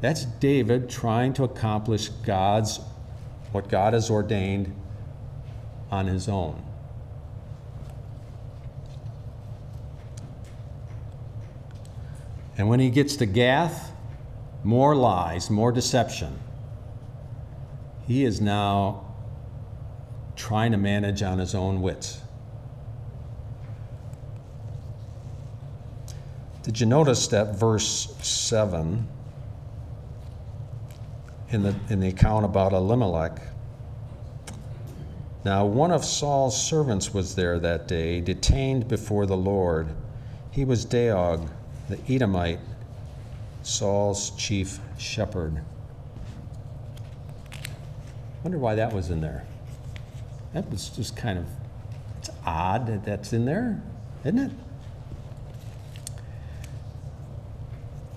That's 0.00 0.24
David 0.24 0.90
trying 0.90 1.32
to 1.34 1.44
accomplish 1.44 2.08
God's 2.08 2.80
what 3.52 3.68
God 3.68 3.94
has 3.94 4.10
ordained 4.10 4.74
on 5.90 6.06
his 6.06 6.28
own. 6.28 6.62
And 12.58 12.68
when 12.68 12.80
he 12.80 12.90
gets 12.90 13.16
to 13.16 13.26
Gath, 13.26 13.92
more 14.64 14.94
lies, 14.94 15.48
more 15.50 15.72
deception. 15.72 16.38
He 18.06 18.24
is 18.24 18.40
now 18.40 19.04
trying 20.36 20.72
to 20.72 20.78
manage 20.78 21.22
on 21.22 21.38
his 21.38 21.54
own 21.54 21.82
wits. 21.82 22.20
Did 26.62 26.80
you 26.80 26.86
notice 26.86 27.28
that 27.28 27.56
verse 27.56 28.14
7 28.22 29.06
in 31.50 31.62
the, 31.62 31.74
in 31.88 32.00
the 32.00 32.08
account 32.08 32.44
about 32.44 32.72
Elimelech. 32.72 33.40
Now, 35.44 35.64
one 35.64 35.92
of 35.92 36.04
Saul's 36.04 36.60
servants 36.60 37.14
was 37.14 37.36
there 37.36 37.58
that 37.60 37.86
day, 37.86 38.20
detained 38.20 38.88
before 38.88 39.26
the 39.26 39.36
Lord. 39.36 39.88
He 40.50 40.64
was 40.64 40.84
Doeg, 40.84 41.48
the 41.88 41.98
Edomite, 42.12 42.58
Saul's 43.62 44.30
chief 44.30 44.80
shepherd. 44.98 45.62
Wonder 48.42 48.58
why 48.58 48.74
that 48.74 48.92
was 48.92 49.10
in 49.10 49.20
there. 49.20 49.44
That 50.52 50.70
was 50.70 50.88
just 50.88 51.16
kind 51.16 51.38
of 51.38 51.46
it's 52.18 52.30
odd 52.44 52.86
that 52.88 53.04
that's 53.04 53.32
in 53.32 53.44
there, 53.44 53.82
isn't 54.24 54.38
it? 54.38 54.50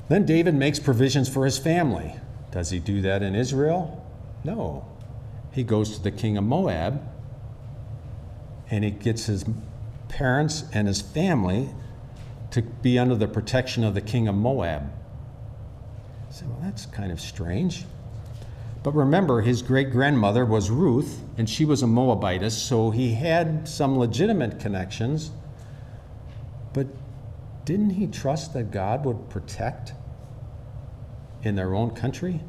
Then 0.08 0.26
David 0.26 0.56
makes 0.56 0.80
provisions 0.80 1.30
for 1.30 1.46
his 1.46 1.60
family. 1.60 2.15
Does 2.52 2.70
he 2.70 2.80
do 2.80 3.02
that 3.02 3.22
in 3.22 3.36
Israel? 3.36 4.06
No. 4.44 4.86
He 5.52 5.64
goes 5.64 5.98
to 5.98 6.04
the 6.04 6.12
king 6.12 6.38
of 6.38 6.44
Moab 6.44 7.02
and 8.70 8.84
he 8.84 8.92
gets 8.92 9.26
his 9.26 9.46
parents 10.08 10.64
and 10.74 10.88
his 10.88 11.02
family 11.02 11.70
to 12.52 12.62
be 12.62 12.98
under 12.98 13.16
the 13.16 13.28
protection 13.28 13.84
of 13.84 13.94
the 13.94 14.02
king 14.02 14.28
of 14.28 14.36
Moab. 14.36 14.92
So, 16.32 16.46
well, 16.48 16.60
that's 16.62 16.86
kind 16.88 17.12
of 17.12 17.20
strange. 17.20 17.86
But 18.82 18.96
remember, 18.96 19.42
his 19.42 19.62
great 19.62 19.92
grandmother 19.92 20.46
was 20.46 20.70
Ruth, 20.70 21.22
and 21.38 21.50
she 21.50 21.66
was 21.66 21.84
a 21.84 21.88
Moabitess, 21.88 22.58
so 22.58 22.92
he 22.92 23.14
had 23.14 23.68
some 23.68 23.98
legitimate 23.98 24.60
connections. 24.60 25.32
But 26.74 26.88
didn't 27.66 27.92
he 27.92 28.08
trust 28.08 28.54
that 28.54 28.72
God 28.72 29.06
would 29.06 29.30
protect 29.30 29.94
in 31.43 31.56
their 31.56 31.73
own 31.73 31.91
country? 31.91 32.41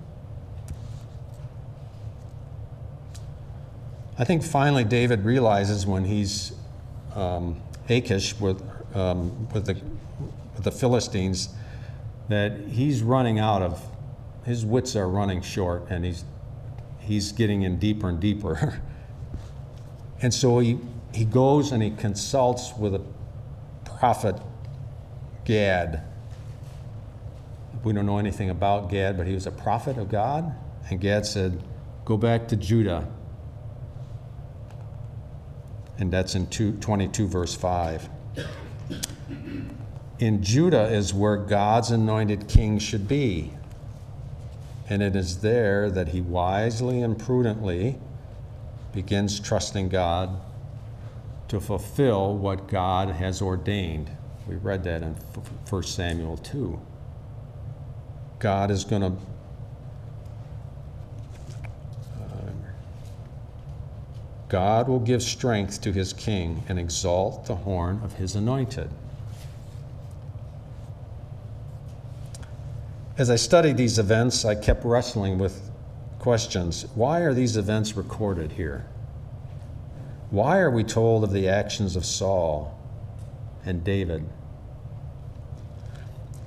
I 4.19 4.25
think 4.25 4.43
finally 4.43 4.85
David 4.85 5.25
realizes 5.25 5.87
when 5.87 6.05
he's 6.05 6.53
um, 7.15 7.61
Achish 7.89 8.39
with, 8.39 8.63
um, 8.95 9.49
with, 9.49 9.67
the, 9.67 9.81
with 10.55 10.65
the 10.65 10.71
Philistines 10.71 11.49
that 12.29 12.59
he's 12.69 13.03
running 13.03 13.39
out 13.39 13.63
of, 13.63 13.83
his 14.45 14.65
wits 14.65 14.95
are 14.95 15.09
running 15.09 15.41
short 15.43 15.87
and 15.89 16.05
he's, 16.05 16.25
he's 16.99 17.33
getting 17.33 17.63
in 17.63 17.79
deeper 17.79 18.09
and 18.09 18.21
deeper. 18.21 18.83
and 20.23 20.35
so 20.35 20.59
he, 20.59 20.79
he 21.15 21.25
goes 21.25 21.73
and 21.73 21.83
he 21.83 21.91
consults 21.91 22.73
with 22.77 22.95
a 22.95 23.03
prophet, 23.85 24.37
Gad 25.45 26.10
we 27.83 27.93
don't 27.93 28.07
know 28.07 28.19
anything 28.19 28.51
about 28.51 28.91
Gad, 28.91 29.17
but 29.17 29.27
he 29.27 29.35
was 29.35 29.47
a 29.47 29.51
prophet 29.51 29.97
of 29.97 30.09
God. 30.09 30.55
And 30.91 31.01
Gad 31.01 31.27
said, 31.27 31.63
Go 32.05 32.17
back 32.17 32.49
to 32.49 32.57
Judah. 32.57 33.09
And 35.99 36.11
that's 36.11 36.35
in 36.35 36.47
two, 36.49 36.73
22, 36.73 37.29
verse 37.29 37.55
5. 37.55 38.09
In 40.19 40.43
Judah 40.43 40.89
is 40.93 41.15
where 41.15 41.37
God's 41.37 41.91
anointed 41.91 42.49
king 42.49 42.79
should 42.79 43.07
be. 43.07 43.53
And 44.89 45.03
it 45.03 45.15
is 45.15 45.41
there 45.41 45.91
that 45.91 46.09
he 46.09 46.21
wisely 46.21 47.01
and 47.03 47.19
prudently 47.19 47.99
begins 48.93 49.39
trusting 49.39 49.89
God 49.89 50.41
to 51.49 51.61
fulfill 51.61 52.37
what 52.37 52.67
God 52.69 53.11
has 53.11 53.41
ordained. 53.41 54.11
We 54.49 54.57
read 54.57 54.85
that 54.85 55.03
in 55.03 55.15
1 55.69 55.83
Samuel 55.85 56.37
2. 56.39 56.81
God 58.41 58.71
is 58.71 58.85
going 58.85 59.03
to 59.03 59.13
uh, 62.19 62.51
God 64.49 64.89
will 64.89 64.99
give 64.99 65.23
strength 65.23 65.83
to 65.83 65.93
his 65.93 66.15
king 66.15 66.65
and 66.69 66.79
exalt 66.79 67.45
the 67.45 67.55
horn 67.55 68.01
of 68.03 68.15
his 68.15 68.35
anointed. 68.35 68.91
As 73.19 73.29
I 73.29 73.37
studied 73.37 73.77
these 73.77 73.99
events, 73.99 74.47
I 74.47 74.55
kept 74.55 74.83
wrestling 74.87 75.39
with 75.39 75.71
questions. 76.19 76.87
Why 76.95 77.21
are 77.21 77.35
these 77.35 77.59
events 77.59 77.95
recorded 77.95 78.53
here? 78.53 78.87
Why 80.31 80.59
are 80.61 80.71
we 80.71 80.85
told 80.85 81.25
of 81.25 81.33
the 81.33 81.47
actions 81.47 81.97
of 81.97 82.07
Saul 82.07 82.79
and 83.67 83.85
David? 83.85 84.27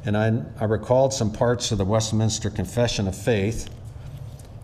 And 0.05 0.17
I, 0.17 0.43
I 0.59 0.65
recalled 0.65 1.13
some 1.13 1.31
parts 1.31 1.71
of 1.71 1.77
the 1.77 1.85
Westminster 1.85 2.49
Confession 2.49 3.07
of 3.07 3.15
Faith. 3.15 3.69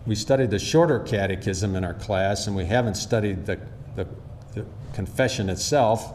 We 0.05 0.15
studied 0.15 0.49
the 0.49 0.59
shorter 0.59 0.99
catechism 0.99 1.75
in 1.75 1.83
our 1.83 1.93
class, 1.93 2.47
and 2.47 2.55
we 2.55 2.65
haven't 2.65 2.95
studied 2.95 3.45
the, 3.45 3.59
the, 3.95 4.07
the 4.53 4.65
confession 4.93 5.49
itself. 5.49 6.13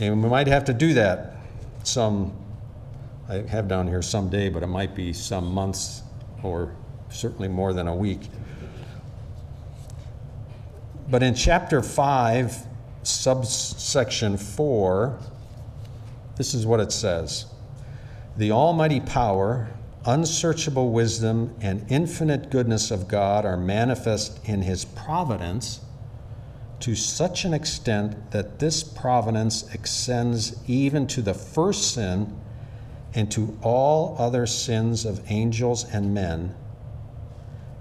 And 0.00 0.22
we 0.22 0.28
might 0.28 0.46
have 0.46 0.64
to 0.66 0.72
do 0.72 0.94
that 0.94 1.38
some, 1.88 2.32
I 3.28 3.36
have 3.42 3.68
down 3.68 3.88
here 3.88 4.02
someday, 4.02 4.48
but 4.48 4.62
it 4.62 4.68
might 4.68 4.94
be 4.94 5.12
some 5.12 5.52
months 5.52 6.02
or 6.42 6.74
certainly 7.10 7.48
more 7.48 7.72
than 7.72 7.88
a 7.88 7.94
week. 7.94 8.28
But 11.10 11.22
in 11.22 11.34
chapter 11.34 11.82
5, 11.82 12.66
subsection 13.02 14.36
4, 14.36 15.18
this 16.36 16.54
is 16.54 16.66
what 16.66 16.80
it 16.80 16.92
says 16.92 17.46
the 18.38 18.52
almighty 18.52 19.00
power, 19.00 19.68
unsearchable 20.06 20.92
wisdom, 20.92 21.52
and 21.60 21.84
infinite 21.88 22.50
goodness 22.50 22.92
of 22.92 23.08
God 23.08 23.44
are 23.44 23.56
manifest 23.56 24.38
in 24.48 24.62
his 24.62 24.84
providence 24.84 25.80
to 26.78 26.94
such 26.94 27.44
an 27.44 27.52
extent 27.52 28.30
that 28.30 28.60
this 28.60 28.84
providence 28.84 29.68
extends 29.74 30.56
even 30.68 31.04
to 31.08 31.20
the 31.20 31.34
first 31.34 31.92
sin 31.92 32.40
and 33.12 33.28
to 33.32 33.58
all 33.60 34.14
other 34.20 34.46
sins 34.46 35.04
of 35.04 35.20
angels 35.28 35.84
and 35.92 36.14
men, 36.14 36.54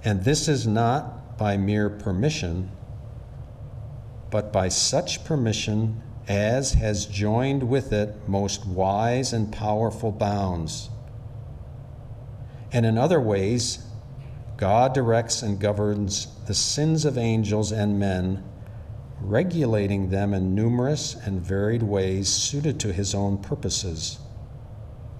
and 0.03 0.23
this 0.23 0.47
is 0.47 0.65
not 0.65 1.37
by 1.37 1.55
mere 1.55 1.87
permission, 1.87 2.71
but 4.31 4.51
by 4.51 4.69
such 4.69 5.23
permission 5.23 6.01
as 6.27 6.73
has 6.73 7.05
joined 7.05 7.63
with 7.69 7.93
it 7.93 8.15
most 8.27 8.65
wise 8.65 9.31
and 9.33 9.51
powerful 9.51 10.11
bounds. 10.11 10.89
And 12.71 12.85
in 12.85 12.97
other 12.97 13.21
ways, 13.21 13.85
God 14.57 14.93
directs 14.93 15.41
and 15.41 15.59
governs 15.59 16.27
the 16.47 16.53
sins 16.53 17.05
of 17.05 17.17
angels 17.17 17.71
and 17.71 17.99
men, 17.99 18.43
regulating 19.21 20.09
them 20.09 20.33
in 20.33 20.53
numerous 20.53 21.15
and 21.15 21.41
varied 21.41 21.83
ways 21.83 22.27
suited 22.27 22.79
to 22.81 22.91
his 22.91 23.15
own 23.15 23.37
purposes. 23.37 24.19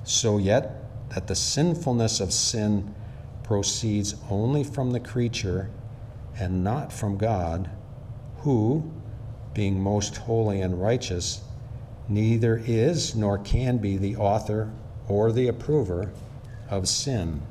So, 0.04 0.38
yet 0.38 1.10
that 1.10 1.28
the 1.28 1.36
sinfulness 1.36 2.20
of 2.20 2.34
sin 2.34 2.94
proceeds 3.44 4.16
only 4.30 4.64
from 4.64 4.92
the 4.92 5.00
creature 5.00 5.70
and 6.38 6.64
not 6.64 6.92
from 6.92 7.18
God, 7.18 7.70
who, 8.40 8.92
being 9.58 9.82
most 9.82 10.18
holy 10.18 10.62
and 10.62 10.80
righteous, 10.80 11.42
neither 12.08 12.62
is 12.64 13.16
nor 13.16 13.40
can 13.40 13.80
be 13.80 13.98
the 13.98 14.16
author 14.16 14.72
or 15.08 15.32
the 15.32 15.48
approver 15.48 16.12
of 16.70 16.88
sin. 16.88 17.42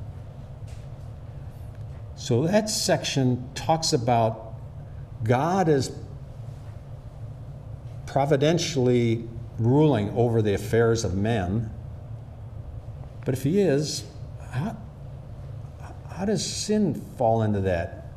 So 2.15 2.47
that 2.47 2.69
section 2.69 3.49
talks 3.55 3.91
about 3.91 4.53
God 5.21 5.67
is 5.67 5.91
providentially 8.05 9.27
ruling 9.59 10.09
over 10.11 10.41
the 10.41 10.53
affairs 10.53 11.03
of 11.03 11.13
men. 11.13 11.69
But 13.25 13.33
if 13.33 13.43
he 13.43 13.59
is, 13.59 14.05
how, 14.51 14.77
how 16.09 16.23
does 16.23 16.45
sin 16.45 16.95
fall 17.17 17.41
into 17.41 17.59
that? 17.61 18.07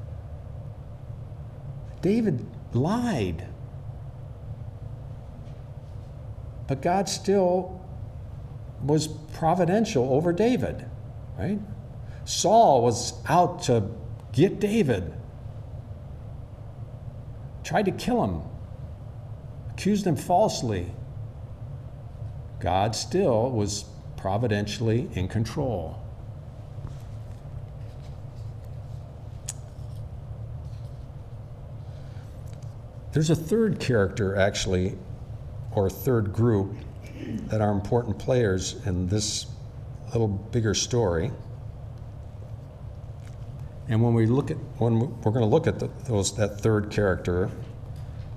David 2.03 2.47
lied. 2.73 3.49
But 6.71 6.83
God 6.83 7.09
still 7.09 7.85
was 8.81 9.09
providential 9.09 10.13
over 10.13 10.33
David, 10.33 10.87
right? 11.37 11.59
Saul 12.25 12.85
was 12.85 13.15
out 13.29 13.65
to 13.65 13.91
get 14.31 14.61
David, 14.61 15.13
tried 17.65 17.87
to 17.87 17.91
kill 17.91 18.23
him, 18.23 18.43
accused 19.71 20.07
him 20.07 20.15
falsely. 20.15 20.95
God 22.61 22.95
still 22.95 23.51
was 23.51 23.87
providentially 24.17 25.11
in 25.15 25.27
control. 25.27 26.01
There's 33.11 33.29
a 33.29 33.35
third 33.35 33.81
character, 33.81 34.37
actually, 34.37 34.97
or 35.73 35.89
third 35.89 36.33
group 36.33 36.75
that 37.49 37.61
are 37.61 37.71
important 37.71 38.19
players 38.19 38.77
in 38.87 39.09
this 39.09 39.47
little 40.13 40.29
bigger 40.29 40.75
story. 40.75 41.31
And 43.89 44.03
when 44.03 44.15
we 44.15 44.27
look 44.27 44.51
at 44.51 44.57
when 44.79 45.01
we're 45.21 45.33
going 45.33 45.41
to 45.41 45.47
look 45.47 45.67
at 45.67 45.79
the, 45.79 45.91
those 46.07 46.35
that 46.37 46.61
third 46.61 46.91
character, 46.91 47.51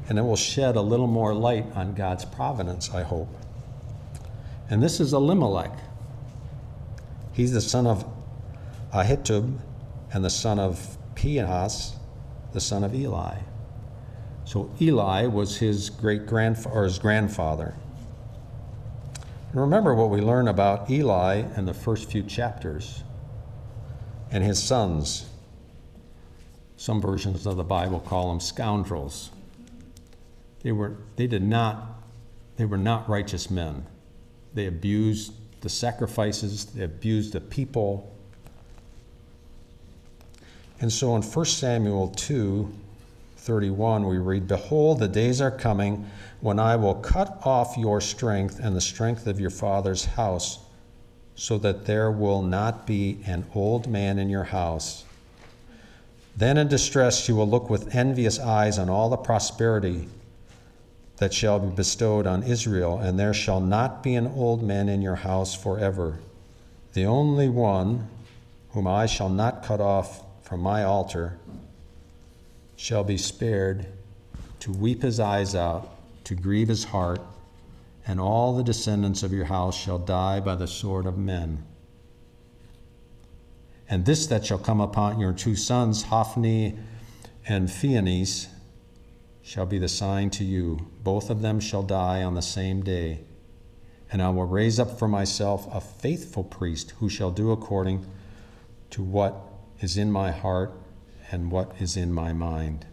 and 0.10 0.17
it 0.17 0.22
will 0.22 0.36
shed 0.36 0.76
a 0.76 0.82
little 0.82 1.08
more 1.08 1.34
light 1.34 1.65
on 1.76 1.93
God's 1.93 2.26
providence, 2.26 2.91
I 2.93 3.04
hope. 3.04 3.30
And 4.69 4.82
this 4.82 5.00
is 5.00 5.13
Elimelech. 5.13 5.78
He's 7.34 7.52
the 7.52 7.62
son 7.62 7.88
of 7.88 8.06
Ahitub 8.91 9.60
and 10.12 10.26
the 10.26 10.30
son 10.30 10.60
of 10.60 10.98
Phinehas, 11.15 11.96
the 12.54 12.62
son 12.62 12.84
of 12.84 12.93
Eli. 12.93 13.38
So 14.45 14.69
Eli 14.82 15.25
was 15.27 15.58
his 15.58 15.89
great 15.89 16.25
grandfather 16.25 16.75
or 16.75 16.84
his 16.84 16.99
grandfather. 16.99 17.75
And 19.51 19.62
remember 19.62 19.93
what 19.93 20.10
we 20.10 20.19
learn 20.19 20.47
about 20.47 20.89
Eli 20.89 21.43
in 21.56 21.65
the 21.65 21.73
first 21.73 22.12
few 22.12 22.23
chapters 22.23 23.03
and 24.32 24.43
his 24.43 24.62
sons. 24.62 25.29
Some 26.75 26.99
versions 26.99 27.45
of 27.45 27.56
the 27.56 27.63
Bible 27.63 27.99
call 27.99 28.29
them 28.29 28.39
scoundrels. 28.39 29.29
They 30.63 30.71
were 30.71 30.97
they 31.15 31.27
did 31.27 31.43
not 31.43 32.01
they 32.58 32.65
were 32.65 32.77
not 32.77 33.08
righteous 33.08 33.49
men. 33.49 33.86
They 34.53 34.65
abused 34.65 35.34
the 35.62 35.69
sacrifices, 35.69 36.65
they 36.65 36.84
abused 36.84 37.34
the 37.34 37.41
people. 37.41 38.13
And 40.79 40.91
so 40.91 41.15
in 41.15 41.21
1 41.21 41.45
Samuel 41.45 42.10
2 42.10 42.73
31, 43.43 44.08
we 44.08 44.17
read, 44.19 44.47
Behold, 44.47 44.99
the 44.99 45.08
days 45.08 45.41
are 45.41 45.51
coming 45.51 46.10
when 46.39 46.60
I 46.60 46.77
will 46.77 46.95
cut 46.95 47.41
off 47.43 47.75
your 47.77 47.99
strength 47.99 48.58
and 48.58 48.73
the 48.73 48.79
strength 48.79 49.27
of 49.27 49.38
your 49.38 49.49
father's 49.49 50.06
house, 50.06 50.60
so 51.36 51.58
that 51.58 51.86
there 51.86 52.10
will 52.10 52.41
not 52.41 52.88
be 52.88 53.19
an 53.25 53.45
old 53.53 53.86
man 53.86 54.17
in 54.17 54.29
your 54.29 54.45
house. 54.45 55.03
Then 56.38 56.58
in 56.58 56.69
distress 56.69 57.27
you 57.27 57.36
will 57.36 57.49
look 57.49 57.69
with 57.69 57.93
envious 57.93 58.39
eyes 58.39 58.79
on 58.79 58.89
all 58.89 59.10
the 59.10 59.17
prosperity 59.17 60.08
that 61.17 61.34
shall 61.34 61.60
be 61.60 61.75
bestowed 61.75 62.25
on 62.25 62.43
Israel, 62.43 62.97
and 62.97 63.19
there 63.19 63.34
shall 63.34 63.60
not 63.60 64.01
be 64.01 64.15
an 64.15 64.27
old 64.27 64.63
man 64.63 64.88
in 64.88 65.01
your 65.01 65.15
house 65.15 65.53
forever. 65.53 66.17
The 66.93 67.06
only 67.06 67.49
one 67.49 68.08
whom 68.69 68.88
I 68.88 69.06
shall 69.06 69.29
not 69.29 69.63
cut 69.63 69.82
off 69.82 70.23
from 70.43 70.62
my 70.62 70.86
altar 70.86 71.38
shall 72.76 73.04
be 73.04 73.18
spared 73.18 73.88
to 74.60 74.72
weep 74.72 75.02
his 75.02 75.20
eyes 75.20 75.56
out, 75.56 75.90
to 76.24 76.36
grieve 76.36 76.70
his 76.70 76.86
heart, 76.86 77.22
and 78.08 78.20
all 78.20 78.56
the 78.56 78.64
descendants 78.64 79.24
of 79.24 79.34
your 79.34 79.46
house 79.46 79.78
shall 79.78 80.00
die 80.00 80.40
by 80.40 80.56
the 80.56 80.68
sword 80.68 81.06
of 81.06 81.18
men. 81.18 81.64
And 83.90 84.06
this 84.06 84.26
that 84.28 84.46
shall 84.46 84.58
come 84.58 84.82
upon 84.82 85.20
your 85.20 85.34
two 85.34 85.56
sons, 85.56 86.04
Hophni 86.04 86.78
and 87.48 87.72
Phinehas, 87.72 88.48
shall 89.42 89.66
be 89.66 89.78
the 89.78 89.90
sign 89.90 90.30
to 90.32 90.44
you. 90.44 90.88
Both 91.04 91.30
of 91.30 91.42
them 91.42 91.60
shall 91.60 91.84
die 91.84 92.24
on 92.24 92.34
the 92.34 92.42
same 92.42 92.82
day. 92.82 93.20
And 94.12 94.22
I 94.22 94.30
will 94.30 94.46
raise 94.46 94.80
up 94.80 94.98
for 94.98 95.08
myself 95.08 95.68
a 95.74 95.82
faithful 95.82 96.44
priest 96.44 96.92
who 97.00 97.10
shall 97.10 97.32
do 97.32 97.52
according 97.52 98.06
to 98.92 99.04
what 99.04 99.36
is 99.82 99.98
in 99.98 100.12
my 100.12 100.32
heart 100.32 100.72
and 101.34 101.50
what 101.52 101.72
is 101.80 101.98
in 101.98 102.13
my 102.13 102.32
mind. 102.32 102.86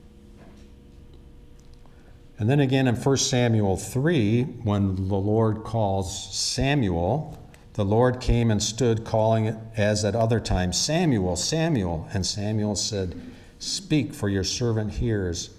And 2.39 2.49
then 2.49 2.59
again 2.59 2.89
in 2.89 2.97
1 2.97 3.17
Samuel 3.19 3.77
3, 3.77 4.45
when 4.65 5.09
the 5.09 5.15
Lord 5.15 5.63
calls 5.63 6.35
Samuel, 6.35 7.39
the 7.75 7.85
Lord 7.85 8.19
came 8.19 8.51
and 8.51 8.63
stood, 8.63 9.05
calling 9.05 9.61
as 9.77 10.07
at 10.07 10.17
other 10.17 10.41
times, 10.41 10.79
Samuel, 10.79 11.37
Samuel. 11.37 12.09
And 12.15 12.25
Samuel 12.25 12.77
said, 12.77 13.21
Speak, 13.59 14.15
for 14.15 14.31
your 14.31 14.43
servant 14.43 14.93
hears. 14.95 15.51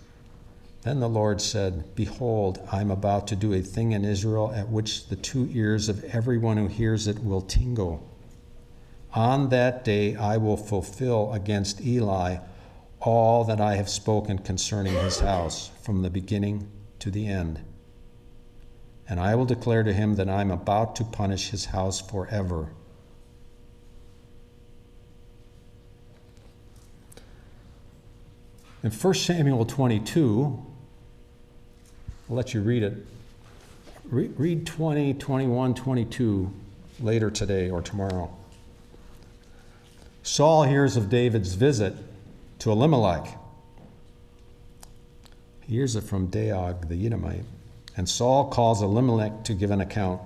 Then 0.82 1.00
the 1.00 1.08
Lord 1.08 1.39
said, 1.39 1.94
Behold, 1.94 2.67
I 2.72 2.82
am 2.82 2.89
about 2.89 3.28
to 3.28 3.36
do 3.36 3.54
a 3.54 3.62
thing 3.62 3.91
in 3.91 4.04
Israel 4.04 4.52
at 4.56 4.70
which 4.70 5.08
the 5.08 5.15
two 5.15 5.48
ears 5.54 5.88
of 5.88 6.04
everyone 6.06 6.58
who 6.58 6.65
hears 6.65 7.08
it 7.08 7.24
will 7.24 7.41
tingle. 7.41 8.10
On 9.13 9.50
that 9.50 9.86
day 9.86 10.15
I 10.15 10.38
will 10.38 10.58
fulfill 10.58 11.32
against 11.32 11.80
Eli 11.82 12.38
all 13.02 13.44
that 13.46 13.60
I 13.60 13.76
have 13.76 13.90
spoken 13.90 14.38
concerning 14.38 14.94
his 14.94 15.20
house 15.20 15.72
from 15.82 16.04
the 16.04 16.10
beginning 16.10 16.70
to 17.00 17.10
the 17.10 17.28
end. 17.28 17.64
And 19.10 19.20
I 19.20 19.36
will 19.36 19.46
declare 19.46 19.84
to 19.84 19.92
him 19.92 20.16
that 20.16 20.30
I 20.30 20.42
am 20.42 20.52
about 20.52 20.96
to 20.98 21.04
punish 21.04 21.50
his 21.50 21.66
house 21.66 22.00
forever. 22.00 22.72
In 28.84 28.92
1 28.92 29.14
Samuel 29.16 29.66
22, 29.66 30.66
I'll 32.30 32.36
let 32.36 32.54
you 32.54 32.62
read 32.62 32.84
it. 32.84 33.06
read 34.06 34.66
20, 34.66 35.16
21, 35.16 35.74
22 35.74 36.54
later 37.00 37.32
today 37.32 37.70
or 37.70 37.82
tomorrow. 37.82 38.36
Saul 40.24 40.64
hears 40.64 40.96
of 40.96 41.10
David's 41.10 41.56
visit 41.56 41.96
to 42.62 42.71
Elimelech. 42.71 43.39
He 45.62 45.74
hears 45.74 45.95
it 45.95 46.04
from 46.04 46.28
Doeg 46.28 46.88
the 46.89 47.08
Edomite. 47.08 47.45
And 47.97 48.08
Saul 48.08 48.50
calls 48.50 48.84
Elimelech 48.84 49.43
to 49.45 49.56
give 49.56 49.71
an 49.71 49.82
account. 49.82 50.21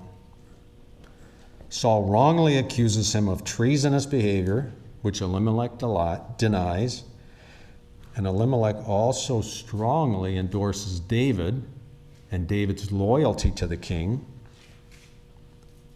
Saul 1.69 2.03
wrongly 2.03 2.57
accuses 2.57 3.15
him 3.15 3.29
of 3.29 3.45
treasonous 3.45 4.05
behavior, 4.05 4.73
which 5.01 5.21
Elimelech 5.21 5.77
denies. 6.37 7.03
And 8.17 8.27
Elimelech 8.27 8.85
also 8.85 9.39
strongly 9.39 10.37
endorses 10.37 10.99
David 10.99 11.63
and 12.31 12.49
David's 12.49 12.91
loyalty 12.91 13.49
to 13.51 13.65
the 13.65 13.77
king. 13.77 14.25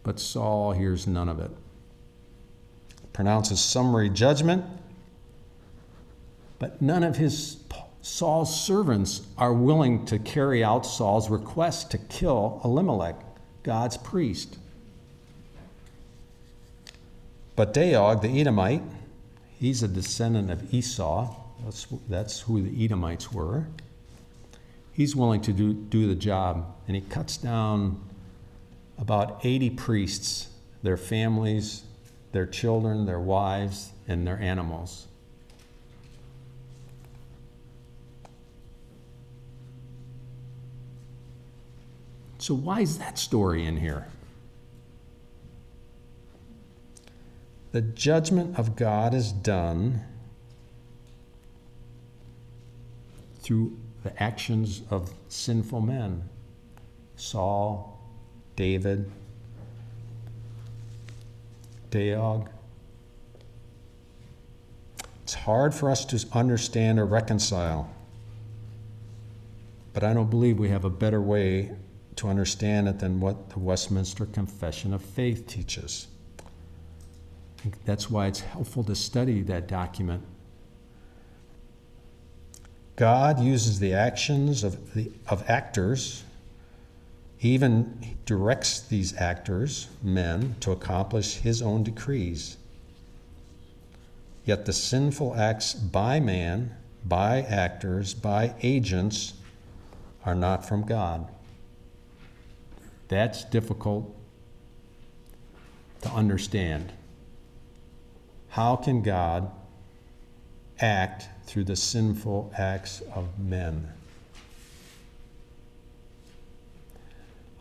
but 0.03 0.19
Saul 0.19 0.71
hears 0.71 1.05
none 1.05 1.29
of 1.29 1.39
it. 1.39 1.51
Pronounces 3.13 3.59
summary 3.59 4.09
judgment, 4.09 4.63
but 6.59 6.81
none 6.81 7.03
of 7.03 7.15
his 7.17 7.57
Saul's 8.01 8.65
servants 8.65 9.21
are 9.37 9.53
willing 9.53 10.05
to 10.05 10.19
carry 10.19 10.63
out 10.63 10.85
Saul's 10.85 11.29
request 11.29 11.91
to 11.91 11.97
kill 11.97 12.61
Elimelech, 12.63 13.15
God's 13.63 13.97
priest. 13.97 14.57
But 17.55 17.73
Doeg, 17.73 18.21
the 18.21 18.39
Edomite, 18.39 18.83
he's 19.59 19.83
a 19.83 19.87
descendant 19.87 20.49
of 20.49 20.73
Esau. 20.73 21.35
That's, 21.65 21.87
that's 22.07 22.39
who 22.39 22.61
the 22.61 22.85
Edomites 22.85 23.33
were. 23.33 23.67
He's 24.93 25.13
willing 25.15 25.41
to 25.41 25.53
do, 25.53 25.73
do 25.73 26.07
the 26.07 26.15
job, 26.15 26.73
and 26.87 26.95
he 26.95 27.01
cuts 27.01 27.35
down 27.35 28.01
about 28.97 29.41
80 29.43 29.71
priests, 29.71 30.47
their 30.83 30.97
families, 30.97 31.83
their 32.31 32.45
children, 32.45 33.05
their 33.05 33.19
wives, 33.19 33.91
and 34.07 34.25
their 34.25 34.39
animals. 34.39 35.08
So, 42.39 42.55
why 42.55 42.79
is 42.79 42.97
that 42.99 43.19
story 43.19 43.65
in 43.65 43.77
here? 43.77 44.07
The 47.73 47.81
judgment 47.81 48.57
of 48.57 48.77
God 48.77 49.13
is 49.13 49.31
done 49.31 50.01
through 53.41 53.77
the 54.03 54.23
actions 54.23 54.81
of 54.89 55.13
sinful 55.27 55.81
men 55.81 56.29
Saul, 57.17 57.99
David, 58.55 59.11
Doeg. 61.91 62.47
It's 65.23 65.33
hard 65.33 65.75
for 65.75 65.91
us 65.91 66.05
to 66.05 66.25
understand 66.31 66.99
or 66.99 67.05
reconcile, 67.05 67.89
but 69.93 70.05
I 70.05 70.13
don't 70.13 70.29
believe 70.29 70.57
we 70.57 70.69
have 70.69 70.85
a 70.85 70.89
better 70.89 71.21
way 71.21 71.71
to 72.19 72.27
understand 72.27 72.89
it 72.89 72.99
than 72.99 73.21
what 73.21 73.49
the 73.51 73.59
Westminster 73.59 74.25
Confession 74.25 74.93
of 74.93 75.01
Faith 75.01 75.47
teaches. 75.47 76.07
That's 77.85 78.09
why 78.09 78.27
it's 78.27 78.41
helpful 78.41 78.83
to 78.83 78.95
study 78.95 79.41
that 79.43 79.69
document. 79.69 80.23
God 82.97 83.39
uses 83.39 83.79
the 83.79 83.93
actions 83.93 84.65
of, 84.65 84.93
the, 84.93 85.09
of 85.29 85.49
actors, 85.49 86.25
even 87.39 88.17
directs 88.25 88.81
these 88.81 89.15
actors, 89.15 89.87
men, 90.03 90.57
to 90.59 90.71
accomplish 90.73 91.35
his 91.35 91.61
own 91.61 91.83
decrees. 91.83 92.57
Yet 94.43 94.65
the 94.65 94.73
sinful 94.73 95.35
acts 95.35 95.73
by 95.73 96.19
man, 96.19 96.75
by 97.05 97.43
actors, 97.43 98.13
by 98.13 98.55
agents 98.61 99.35
are 100.25 100.35
not 100.35 100.67
from 100.67 100.85
God. 100.85 101.29
That's 103.09 103.43
difficult 103.43 104.15
to 106.01 106.09
understand. 106.09 106.93
How 108.49 108.75
can 108.75 109.01
God 109.01 109.51
act 110.79 111.27
through 111.45 111.65
the 111.65 111.75
sinful 111.75 112.53
acts 112.57 113.01
of 113.13 113.37
men? 113.39 113.91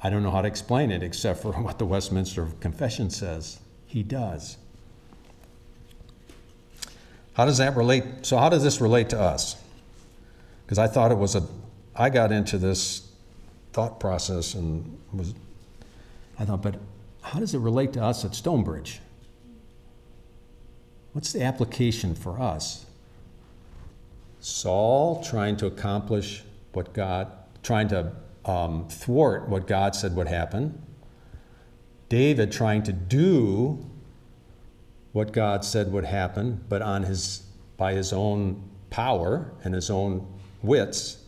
I 0.03 0.11
don't 0.11 0.23
know 0.23 0.31
how 0.31 0.43
to 0.43 0.49
explain 0.49 0.93
it 0.93 1.03
except 1.03 1.43
for 1.43 1.53
what 1.63 1.79
the 1.79 1.87
Westminster 1.87 2.47
Confession 2.61 3.11
says. 3.11 3.59
He 3.87 4.03
does. 4.03 4.59
How 7.33 7.47
does 7.47 7.59
that 7.59 7.75
relate? 7.77 8.05
So, 8.23 8.37
how 8.37 8.49
does 8.49 8.63
this 8.63 8.81
relate 8.81 9.09
to 9.11 9.21
us? 9.21 9.57
Because 10.65 10.79
I 10.79 10.89
thought 10.89 11.11
it 11.11 11.19
was 11.19 11.35
a, 11.35 11.47
I 11.97 12.11
got 12.11 12.33
into 12.33 12.59
this 12.59 13.08
thought 13.73 14.01
process 14.01 14.55
and 14.55 14.99
was, 15.13 15.35
I 16.39 16.45
thought, 16.45 16.63
but 16.63 16.77
how 17.23 17.41
does 17.41 17.55
it 17.55 17.59
relate 17.59 17.93
to 17.95 18.03
us 18.03 18.25
at 18.25 18.35
Stonebridge? 18.35 19.01
What's 21.13 21.33
the 21.33 21.43
application 21.43 22.15
for 22.15 22.41
us? 22.41 22.87
Saul 24.41 25.23
trying 25.23 25.57
to 25.59 25.67
accomplish 25.67 26.45
what 26.73 26.93
God, 26.93 27.31
trying 27.63 27.89
to 27.89 28.13
um, 28.45 28.87
thwart 28.89 29.49
what 29.49 29.67
God 29.67 29.95
said 29.95 30.15
would 30.17 30.29
happen. 30.29 30.81
David 32.09 32.53
trying 32.53 32.83
to 32.85 32.93
do 32.93 33.85
what 35.13 35.33
God 35.33 35.65
said 35.65 35.93
would 35.93 36.05
happen, 36.05 36.65
but 36.69 36.81
on 36.81 37.03
his, 37.03 37.43
by 37.77 37.93
his 37.93 38.13
own 38.13 38.63
power 38.91 39.53
and 39.65 39.75
his 39.75 39.91
own 39.91 40.27
wits. 40.63 41.25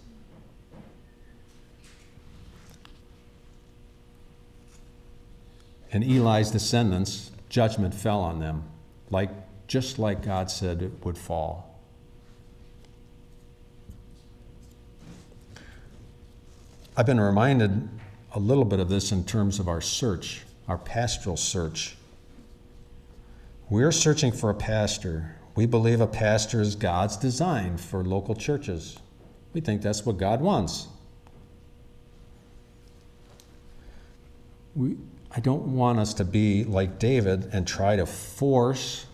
And 5.92 6.04
Eli's 6.04 6.50
descendants, 6.50 7.30
judgment 7.48 7.94
fell 7.94 8.20
on 8.20 8.38
them, 8.38 8.64
like, 9.10 9.30
just 9.66 9.98
like 9.98 10.22
God 10.24 10.50
said 10.50 10.82
it 10.82 11.04
would 11.04 11.18
fall. 11.18 11.78
I've 16.96 17.06
been 17.06 17.20
reminded 17.20 17.88
a 18.32 18.38
little 18.38 18.64
bit 18.64 18.78
of 18.78 18.88
this 18.88 19.10
in 19.10 19.24
terms 19.24 19.58
of 19.58 19.68
our 19.68 19.80
search, 19.80 20.42
our 20.68 20.78
pastoral 20.78 21.36
search. 21.36 21.96
We're 23.68 23.92
searching 23.92 24.32
for 24.32 24.50
a 24.50 24.54
pastor. 24.54 25.36
We 25.54 25.66
believe 25.66 26.00
a 26.00 26.06
pastor 26.06 26.60
is 26.60 26.74
God's 26.74 27.16
design 27.16 27.76
for 27.76 28.04
local 28.04 28.34
churches. 28.34 28.98
We 29.52 29.60
think 29.60 29.82
that's 29.82 30.04
what 30.04 30.16
God 30.18 30.40
wants. 30.40 30.88
We, 34.76 34.96
I 35.32 35.40
don't 35.40 35.76
want 35.76 36.00
us 36.00 36.14
to 36.14 36.24
be 36.24 36.64
like 36.64 36.98
David 36.98 37.50
and 37.52 37.66
try 37.66 37.96
to 37.96 38.06
force 38.06 39.06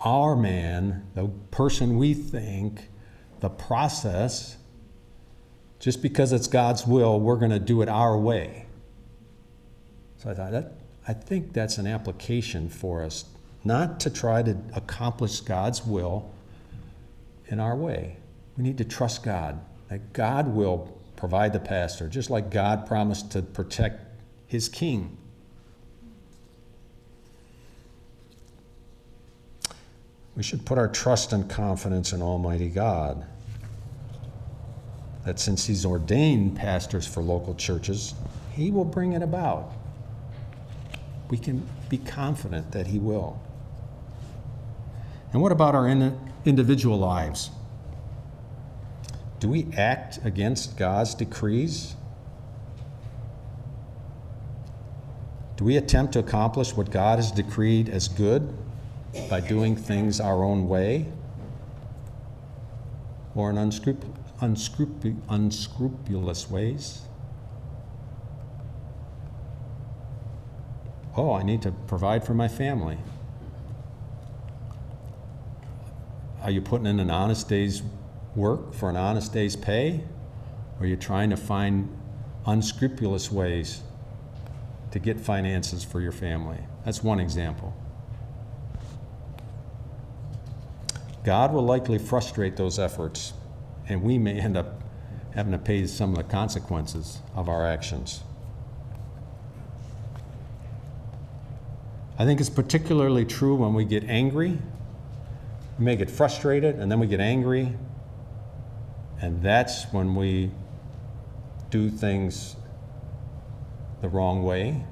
our 0.00 0.36
man, 0.36 1.06
the 1.14 1.28
person 1.50 1.98
we 1.98 2.14
think, 2.14 2.88
the 3.40 3.48
process. 3.48 4.56
Just 5.80 6.02
because 6.02 6.32
it's 6.32 6.46
God's 6.46 6.86
will, 6.86 7.18
we're 7.18 7.36
going 7.36 7.50
to 7.50 7.58
do 7.58 7.82
it 7.82 7.88
our 7.88 8.16
way. 8.16 8.66
So 10.18 10.30
I 10.30 10.34
thought 10.34 10.52
that 10.52 10.72
I 11.06 11.12
think 11.12 11.52
that's 11.52 11.78
an 11.78 11.86
application 11.86 12.70
for 12.70 13.02
us, 13.02 13.26
not 13.62 14.00
to 14.00 14.10
try 14.10 14.42
to 14.42 14.56
accomplish 14.74 15.40
God's 15.40 15.84
will 15.84 16.30
in 17.48 17.60
our 17.60 17.76
way. 17.76 18.16
We 18.56 18.62
need 18.62 18.78
to 18.78 18.84
trust 18.84 19.22
God 19.22 19.60
that 19.88 20.12
God 20.12 20.48
will 20.48 20.96
provide 21.16 21.52
the 21.52 21.60
pastor, 21.60 22.08
just 22.08 22.30
like 22.30 22.50
God 22.50 22.86
promised 22.86 23.32
to 23.32 23.42
protect 23.42 24.02
his 24.46 24.68
king. 24.68 25.18
We 30.36 30.42
should 30.42 30.66
put 30.66 30.78
our 30.78 30.88
trust 30.88 31.32
and 31.32 31.48
confidence 31.48 32.12
in 32.12 32.20
Almighty 32.20 32.68
God. 32.68 33.24
That 35.24 35.38
since 35.38 35.66
He's 35.66 35.86
ordained 35.86 36.56
pastors 36.56 37.06
for 37.06 37.22
local 37.22 37.54
churches, 37.54 38.14
He 38.52 38.70
will 38.70 38.84
bring 38.84 39.12
it 39.12 39.22
about. 39.22 39.72
We 41.30 41.38
can 41.38 41.66
be 41.88 41.98
confident 41.98 42.72
that 42.72 42.88
He 42.88 42.98
will. 42.98 43.40
And 45.32 45.40
what 45.40 45.52
about 45.52 45.74
our 45.74 45.88
individual 46.44 46.98
lives? 46.98 47.50
Do 49.40 49.48
we 49.48 49.66
act 49.76 50.18
against 50.24 50.76
God's 50.76 51.14
decrees? 51.14 51.96
Do 55.56 55.64
we 55.64 55.76
attempt 55.76 56.12
to 56.14 56.18
accomplish 56.18 56.74
what 56.74 56.90
God 56.90 57.18
has 57.18 57.30
decreed 57.30 57.88
as 57.88 58.08
good? 58.08 58.52
By 59.28 59.40
doing 59.40 59.76
things 59.76 60.20
our 60.20 60.44
own 60.44 60.68
way 60.68 61.06
or 63.34 63.50
in 63.50 63.58
unscrup- 63.58 64.04
unscrup- 64.40 65.16
unscrupulous 65.28 66.50
ways. 66.50 67.02
Oh, 71.16 71.32
I 71.32 71.42
need 71.42 71.62
to 71.62 71.72
provide 71.72 72.24
for 72.24 72.34
my 72.34 72.48
family. 72.48 72.98
Are 76.42 76.50
you 76.50 76.60
putting 76.60 76.86
in 76.86 77.00
an 77.00 77.10
honest 77.10 77.48
day's 77.48 77.82
work 78.34 78.74
for 78.74 78.90
an 78.90 78.96
honest 78.96 79.32
day's 79.32 79.56
pay? 79.56 80.04
Or 80.78 80.84
are 80.84 80.86
you 80.86 80.96
trying 80.96 81.30
to 81.30 81.36
find 81.36 81.88
unscrupulous 82.46 83.30
ways 83.30 83.82
to 84.90 84.98
get 84.98 85.20
finances 85.20 85.84
for 85.84 86.00
your 86.00 86.12
family? 86.12 86.58
That's 86.84 87.02
one 87.02 87.20
example. 87.20 87.74
God 91.24 91.52
will 91.52 91.64
likely 91.64 91.98
frustrate 91.98 92.56
those 92.56 92.78
efforts, 92.78 93.32
and 93.88 94.02
we 94.02 94.18
may 94.18 94.38
end 94.38 94.56
up 94.56 94.82
having 95.34 95.52
to 95.52 95.58
pay 95.58 95.86
some 95.86 96.10
of 96.10 96.16
the 96.16 96.24
consequences 96.24 97.20
of 97.34 97.48
our 97.48 97.66
actions. 97.66 98.22
I 102.16 102.24
think 102.24 102.40
it's 102.40 102.50
particularly 102.50 103.24
true 103.24 103.56
when 103.56 103.74
we 103.74 103.84
get 103.84 104.04
angry. 104.04 104.58
We 105.78 105.84
may 105.84 105.96
get 105.96 106.10
frustrated 106.10 106.76
and 106.76 106.90
then 106.90 107.00
we 107.00 107.08
get 107.08 107.18
angry. 107.18 107.72
And 109.20 109.42
that's 109.42 109.84
when 109.92 110.14
we 110.14 110.52
do 111.70 111.90
things 111.90 112.54
the 114.00 114.08
wrong 114.08 114.44
way. 114.44 114.84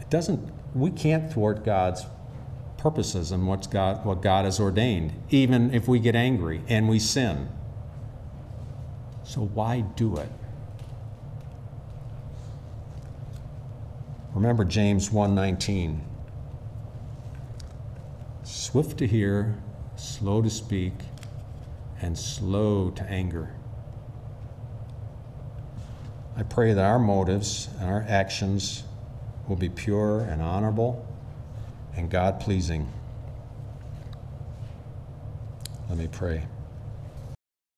It 0.00 0.10
doesn't, 0.10 0.52
we 0.74 0.90
can't 0.90 1.32
thwart 1.32 1.64
God's 1.64 2.04
purposes 2.80 3.30
and 3.30 3.46
what's 3.46 3.66
God, 3.66 4.06
what 4.06 4.22
God 4.22 4.46
has 4.46 4.58
ordained, 4.58 5.12
even 5.28 5.72
if 5.74 5.86
we 5.86 5.98
get 5.98 6.16
angry 6.16 6.62
and 6.66 6.88
we 6.88 6.98
sin. 6.98 7.48
So 9.22 9.42
why 9.42 9.82
do 9.82 10.16
it? 10.16 10.30
Remember 14.32 14.64
James 14.64 15.10
1:19. 15.10 16.00
Swift 18.42 18.96
to 18.98 19.06
hear, 19.06 19.58
slow 19.96 20.40
to 20.40 20.48
speak, 20.48 20.94
and 22.00 22.16
slow 22.16 22.90
to 22.90 23.04
anger. 23.10 23.54
I 26.34 26.44
pray 26.44 26.72
that 26.72 26.84
our 26.84 26.98
motives 26.98 27.68
and 27.78 27.90
our 27.90 28.06
actions 28.08 28.84
will 29.46 29.56
be 29.56 29.68
pure 29.68 30.20
and 30.20 30.40
honorable 30.40 31.06
and 31.96 32.10
God 32.10 32.40
pleasing. 32.40 32.90
Let 35.88 35.98
me 35.98 36.08
pray. 36.08 36.44